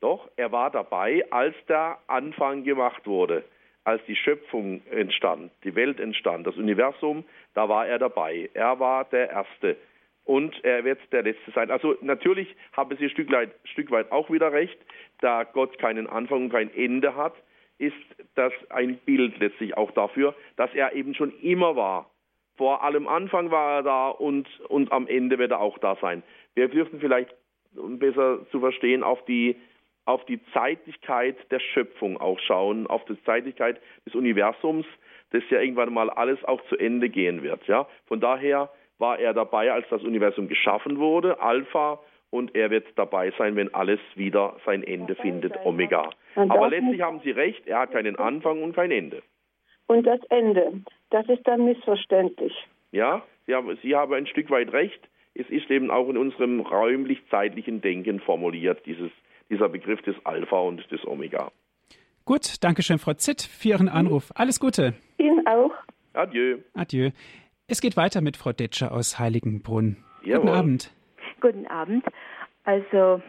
[0.02, 3.44] Doch, er war dabei, als der Anfang gemacht wurde,
[3.84, 7.24] als die Schöpfung entstand, die Welt entstand, das Universum,
[7.54, 8.50] da war er dabei.
[8.54, 9.78] Er war der Erste
[10.26, 11.72] und er wird der Letzte sein.
[11.72, 14.78] Also natürlich haben Sie ein Stück weit, Stück weit auch wieder recht,
[15.20, 17.34] da Gott keinen Anfang und kein Ende hat,
[17.78, 17.96] ist
[18.36, 22.12] das ein Bild letztlich auch dafür, dass er eben schon immer war.
[22.56, 26.22] Vor allem Anfang war er da und, und am Ende wird er auch da sein.
[26.54, 27.34] Wir dürfen vielleicht,
[27.76, 29.56] um besser zu verstehen, auf die,
[30.06, 34.86] auf die Zeitlichkeit der Schöpfung auch schauen, auf die Zeitlichkeit des Universums,
[35.32, 37.66] das ja irgendwann mal alles auch zu Ende gehen wird.
[37.68, 37.88] Ja?
[38.08, 41.99] Von daher war er dabei, als das Universum geschaffen wurde, Alpha,
[42.30, 46.10] und er wird dabei sein, wenn alles wieder sein Ende findet, Omega.
[46.36, 49.22] Aber letztlich haben Sie recht, er hat keinen Anfang und kein Ende.
[49.88, 52.54] Und das Ende, das ist dann missverständlich.
[52.93, 55.02] Ja, Sie haben, Sie haben ein Stück weit recht.
[55.34, 59.12] Es ist eben auch in unserem räumlich-zeitlichen Denken formuliert, dieses,
[59.52, 61.52] dieser Begriff des Alpha und des Omega.
[62.26, 64.32] Gut, danke schön, Frau Zitt, für Ihren Anruf.
[64.36, 64.93] Alles Gute.
[65.18, 65.72] Ihnen auch.
[66.14, 66.58] Adieu.
[66.74, 67.12] Adieu.
[67.68, 69.97] Es geht weiter mit Frau Detscher aus Heiligenbrunn.
[70.24, 70.41] Jawohl.
[70.41, 70.91] Guten Abend.
[71.41, 72.06] Guten Abend.
[72.64, 73.22] Also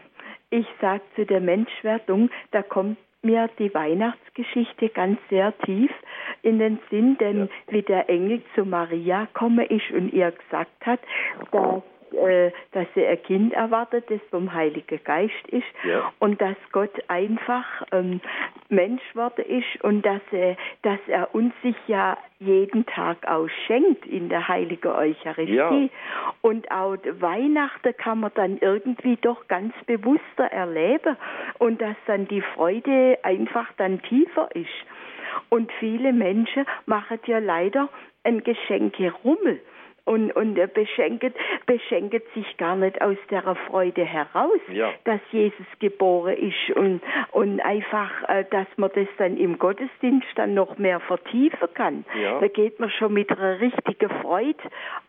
[0.49, 5.89] ich sage zu der Menschwerdung, da kommt mir die Weihnachtsgeschichte ganz sehr tief
[6.41, 10.99] in den Sinn, denn wie der Engel zu Maria komme ist und ihr gesagt hat,
[11.51, 11.81] dass
[12.13, 16.11] äh, dass sie ein Kind erwartet, das vom Heiligen Geist ist Ja.
[16.19, 18.21] und dass Gott einfach ähm,
[18.69, 24.05] Mensch worden ist und dass er, dass er uns sich ja jeden Tag auch schenkt
[24.05, 25.53] in der Heiligen Eucharistie.
[25.55, 25.89] Ja.
[26.41, 31.15] Und auch Weihnachten kann man dann irgendwie doch ganz bewusster erleben
[31.59, 34.67] und dass dann die Freude einfach dann tiefer ist.
[35.49, 37.89] Und viele Menschen machen ja leider
[38.23, 39.61] ein Geschenke-Rummel
[40.05, 41.33] und, und beschenkt,
[41.65, 44.91] beschenkt sich gar nicht aus der Freude heraus, Ja.
[45.05, 47.01] dass Jesus geboren ist und,
[47.31, 52.05] und einfach, äh, dass man das dann im Gottesdienst dann noch mehr vertiefen kann.
[52.21, 52.39] Ja.
[52.39, 54.57] Da geht man schon mit einer richtigen Freude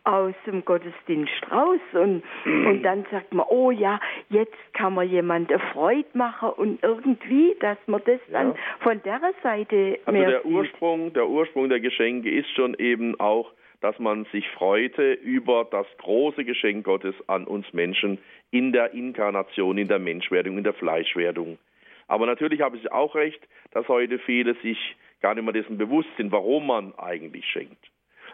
[0.05, 5.59] aus dem Gottesdienst raus und, und dann sagt man, oh ja, jetzt kann man jemandem
[5.73, 8.55] Freude machen und irgendwie, dass man das dann Ja.
[8.79, 10.51] von der Seite Also mehr der sieht.
[10.51, 13.51] Ursprung, der Ursprung der Geschenke ist schon eben auch,
[13.85, 18.17] dass man sich freute über das große Geschenk Gottes an uns Menschen
[18.49, 21.59] in der Inkarnation, in der Menschwerdung, in der Fleischwerdung.
[22.07, 23.39] Aber natürlich habe ich auch recht,
[23.73, 24.79] dass heute viele sich
[25.21, 27.77] gar nicht mehr dessen bewusst sind, warum man eigentlich schenkt.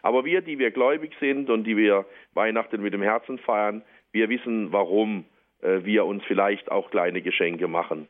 [0.03, 3.81] Aber wir, die wir gläubig sind und die wir Weihnachten mit dem Herzen feiern,
[4.13, 5.25] wir wissen, warum
[5.61, 8.07] äh, wir uns vielleicht auch kleine Geschenke machen.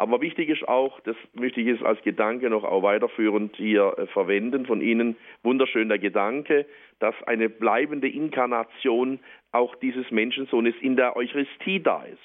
[0.00, 4.06] Aber wichtig ist auch, das möchte ich jetzt als Gedanke noch auch weiterführend hier äh,
[4.06, 6.64] verwenden von Ihnen, wunderschön der Gedanke,
[7.00, 9.18] dass eine bleibende Inkarnation
[9.52, 12.18] auch dieses Menschensohnes in der Eucharistie da ist.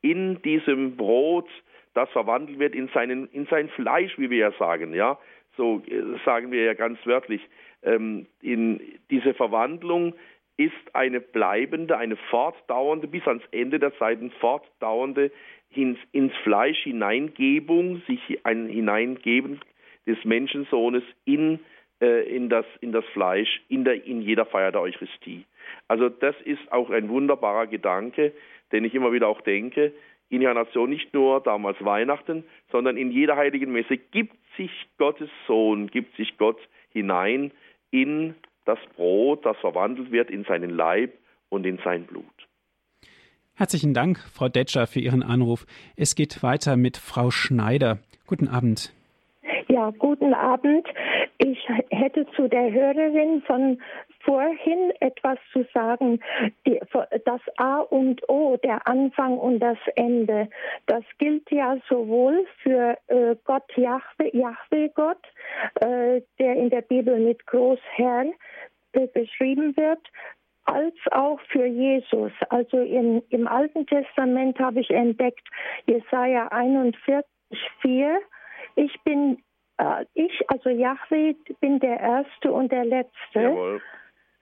[0.00, 1.48] In diesem Brot,
[1.94, 5.16] das verwandelt wird in, seinen, in sein Fleisch, wie wir ja sagen, ja.
[5.56, 7.40] So äh, sagen wir ja ganz wörtlich.
[7.84, 10.14] Ähm, in diese Verwandlung
[10.56, 15.30] ist eine bleibende, eine fortdauernde, bis ans Ende der Zeiten fortdauernde
[15.76, 19.60] ins, ins Fleisch Hineingebung, sich ein Hineingeben
[20.06, 21.60] des Menschensohnes in,
[22.00, 25.44] äh, in, das, in das Fleisch, in, der, in jeder Feier der Eucharistie.
[25.88, 28.32] Also das ist auch ein wunderbarer Gedanke,
[28.72, 29.92] den ich immer wieder auch denke.
[30.28, 36.16] Inkarnation nicht nur damals Weihnachten, sondern in jeder heiligen Messe gibt sich Gottes Sohn, gibt
[36.16, 36.58] sich Gott
[36.90, 37.52] hinein
[37.90, 41.12] in das Brot, das verwandelt wird in seinen Leib
[41.50, 42.24] und in sein Blut.
[43.54, 45.66] Herzlichen Dank, Frau Detscher, für Ihren Anruf.
[45.96, 47.98] Es geht weiter mit Frau Schneider.
[48.26, 48.94] Guten Abend.
[49.68, 50.86] Ja, guten Abend.
[51.38, 51.58] Ich
[51.90, 53.78] hätte zu der Hörerin von
[54.20, 56.20] vorhin etwas zu sagen.
[56.66, 56.80] Die,
[57.24, 60.48] das A und O, der Anfang und das Ende,
[60.86, 65.22] das gilt ja sowohl für äh, Gott Jahwe, Jahwe Gott,
[65.80, 68.26] äh, der in der Bibel mit Großherr
[68.92, 70.00] äh, beschrieben wird,
[70.64, 72.32] als auch für Jesus.
[72.48, 75.46] Also im, im Alten Testament habe ich entdeckt,
[75.86, 77.24] Jesaja 41,
[77.80, 78.20] 4,
[78.76, 79.42] ich bin
[79.78, 83.40] äh, ich, also Yahweh, bin der Erste und der Letzte.
[83.40, 83.80] Jawohl.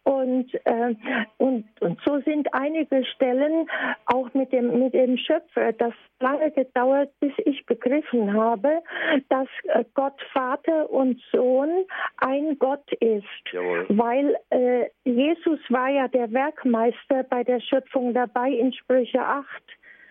[0.04, 0.94] Und, äh,
[1.36, 3.68] und, und so sind einige Stellen
[4.06, 8.82] auch mit dem, mit dem Schöpfer, das lange gedauert, bis ich begriffen habe,
[9.28, 11.84] dass äh, Gott Vater und Sohn
[12.16, 13.26] ein Gott ist.
[13.52, 13.86] Jawohl.
[13.90, 19.46] Weil äh, Jesus war ja der Werkmeister bei der Schöpfung dabei in Sprüche 8.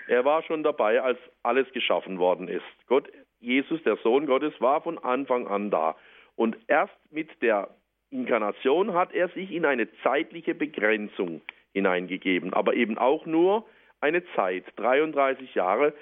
[0.08, 2.64] Er war schon dabei, als alles geschaffen worden ist.
[2.88, 3.10] Gott
[3.40, 5.96] Jesus, der Sohn Gottes, war von Anfang an da.
[6.36, 7.70] Und erst mit der
[8.12, 11.42] Inkarnation hat er sich in eine zeitliche Begrenzung
[11.74, 13.66] hineingegeben, aber eben auch nur
[14.02, 15.94] eine Zeit, 33 Jahre,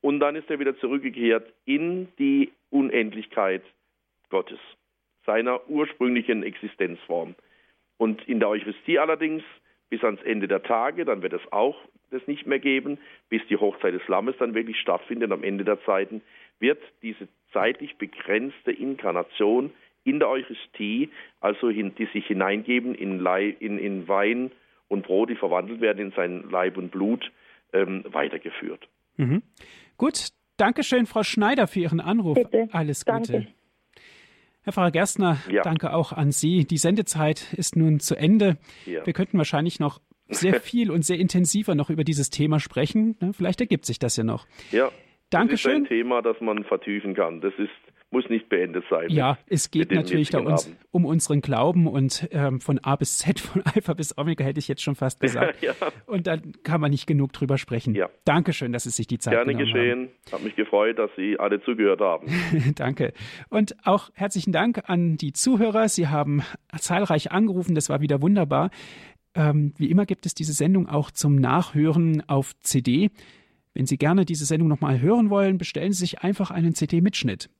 [0.00, 3.62] und dann ist er wieder zurückgekehrt in die Unendlichkeit
[4.30, 4.60] Gottes,
[5.24, 7.34] seiner ursprünglichen Existenzform.
[7.96, 9.42] Und in der Eucharistie allerdings
[9.88, 11.76] bis ans Ende der Tage, dann wird es auch
[12.10, 12.98] das nicht mehr geben,
[13.28, 16.22] bis die Hochzeit des Lammes dann wirklich stattfindet am Ende der Zeiten,
[16.60, 19.72] wird diese zeitlich begrenzte Inkarnation
[20.06, 24.52] in der Eucharistie, also hin, die sich hineingeben in, Leib, in, in, Wein
[24.88, 27.32] und Brot, die verwandelt werden in sein Leib und Blut,
[27.72, 28.88] ähm, weitergeführt.
[29.16, 29.42] Mhm.
[29.96, 32.36] Gut, Dankeschön, Frau Schneider, für Ihren Anruf.
[32.36, 32.68] Bitte.
[32.72, 33.32] Alles Gute.
[33.32, 33.46] Danke.
[34.62, 35.62] Herr Pfarrer Gerstner, ja.
[35.62, 36.64] danke auch an Sie.
[36.64, 38.58] Die Sendezeit ist nun zu Ende.
[38.84, 39.06] Ja.
[39.06, 43.16] Wir könnten wahrscheinlich noch sehr viel und sehr intensiver noch über dieses Thema sprechen.
[43.20, 44.46] Ne, vielleicht ergibt sich das ja noch.
[44.72, 44.90] Ja.
[45.30, 45.82] Dankeschön.
[45.82, 47.40] Das ist ein Thema, das man vertiefen kann.
[47.40, 47.70] Das ist
[48.10, 49.10] muss nicht beendet sein.
[49.10, 53.40] Ja, es geht natürlich da uns, um unseren Glauben und ähm, von A bis Z,
[53.40, 55.62] von Alpha bis Omega hätte ich jetzt schon fast gesagt.
[55.62, 55.74] ja.
[56.06, 57.94] Und da kann man nicht genug drüber sprechen.
[57.94, 58.08] Ja.
[58.24, 60.08] Dankeschön, dass Sie sich die Zeit Gerne genommen geschehen.
[60.26, 60.32] haben.
[60.32, 62.28] Hat mich gefreut, dass Sie alle zugehört haben.
[62.76, 63.12] Danke.
[63.50, 65.88] Und auch herzlichen Dank an die Zuhörer.
[65.88, 66.42] Sie haben
[66.78, 67.74] zahlreich angerufen.
[67.74, 68.70] Das war wieder wunderbar.
[69.34, 73.10] Ähm, wie immer gibt es diese Sendung auch zum Nachhören auf CD.
[73.74, 77.50] Wenn Sie gerne diese Sendung nochmal hören wollen, bestellen Sie sich einfach einen CD-Mitschnitt.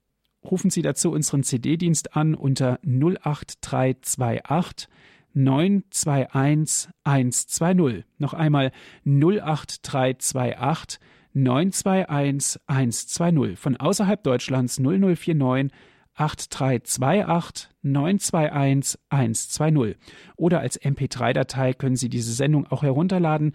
[0.51, 4.89] Rufen Sie dazu unseren CD-Dienst an unter 08328
[5.35, 8.05] 921 120.
[8.19, 8.73] Noch einmal
[9.05, 11.01] 08328
[11.35, 13.59] 921 120.
[13.59, 15.71] Von außerhalb Deutschlands 0049
[16.15, 19.97] 8328 921 120.
[20.37, 23.53] Oder als MP3-Datei können Sie diese Sendung auch herunterladen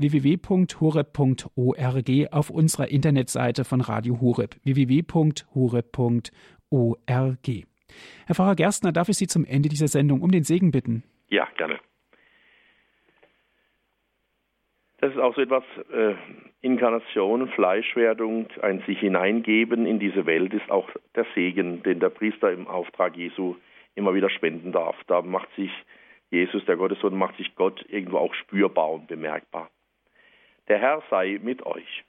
[0.00, 1.60] www.horeb.org
[2.32, 6.30] auf unserer Internetseite von Radio Horeb www.horeb.org.
[8.26, 11.02] Herr Pfarrer Gerstner, darf ich Sie zum Ende dieser Sendung um den Segen bitten?
[11.28, 11.78] Ja, gerne.
[14.98, 16.14] Das ist auch so etwas, äh,
[16.62, 22.52] Inkarnation, Fleischwerdung, ein sich hineingeben in diese Welt ist auch der Segen, den der Priester
[22.52, 23.56] im Auftrag Jesu
[23.94, 24.96] immer wieder spenden darf.
[25.06, 25.70] Da macht sich
[26.30, 29.70] Jesus, der Gottessohn, macht sich Gott irgendwo auch spürbar und bemerkbar.
[30.70, 32.04] Der Herr sei mit euch.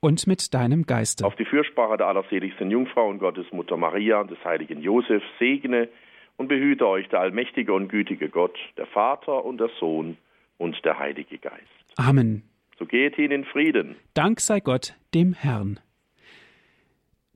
[0.00, 1.24] Und mit deinem Geiste.
[1.24, 5.88] Auf die Fürsprache der allerseligsten Jungfrau und Gottesmutter Maria und des heiligen Josef segne
[6.36, 10.18] und behüte euch der allmächtige und gütige Gott, der Vater und der Sohn
[10.58, 11.64] und der Heilige Geist.
[11.96, 12.42] Amen.
[12.78, 13.96] So geht hin in Frieden.
[14.12, 15.80] Dank sei Gott, dem Herrn.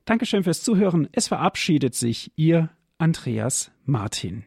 [0.05, 1.09] Dankeschön fürs Zuhören.
[1.12, 4.45] Es verabschiedet sich Ihr Andreas Martin.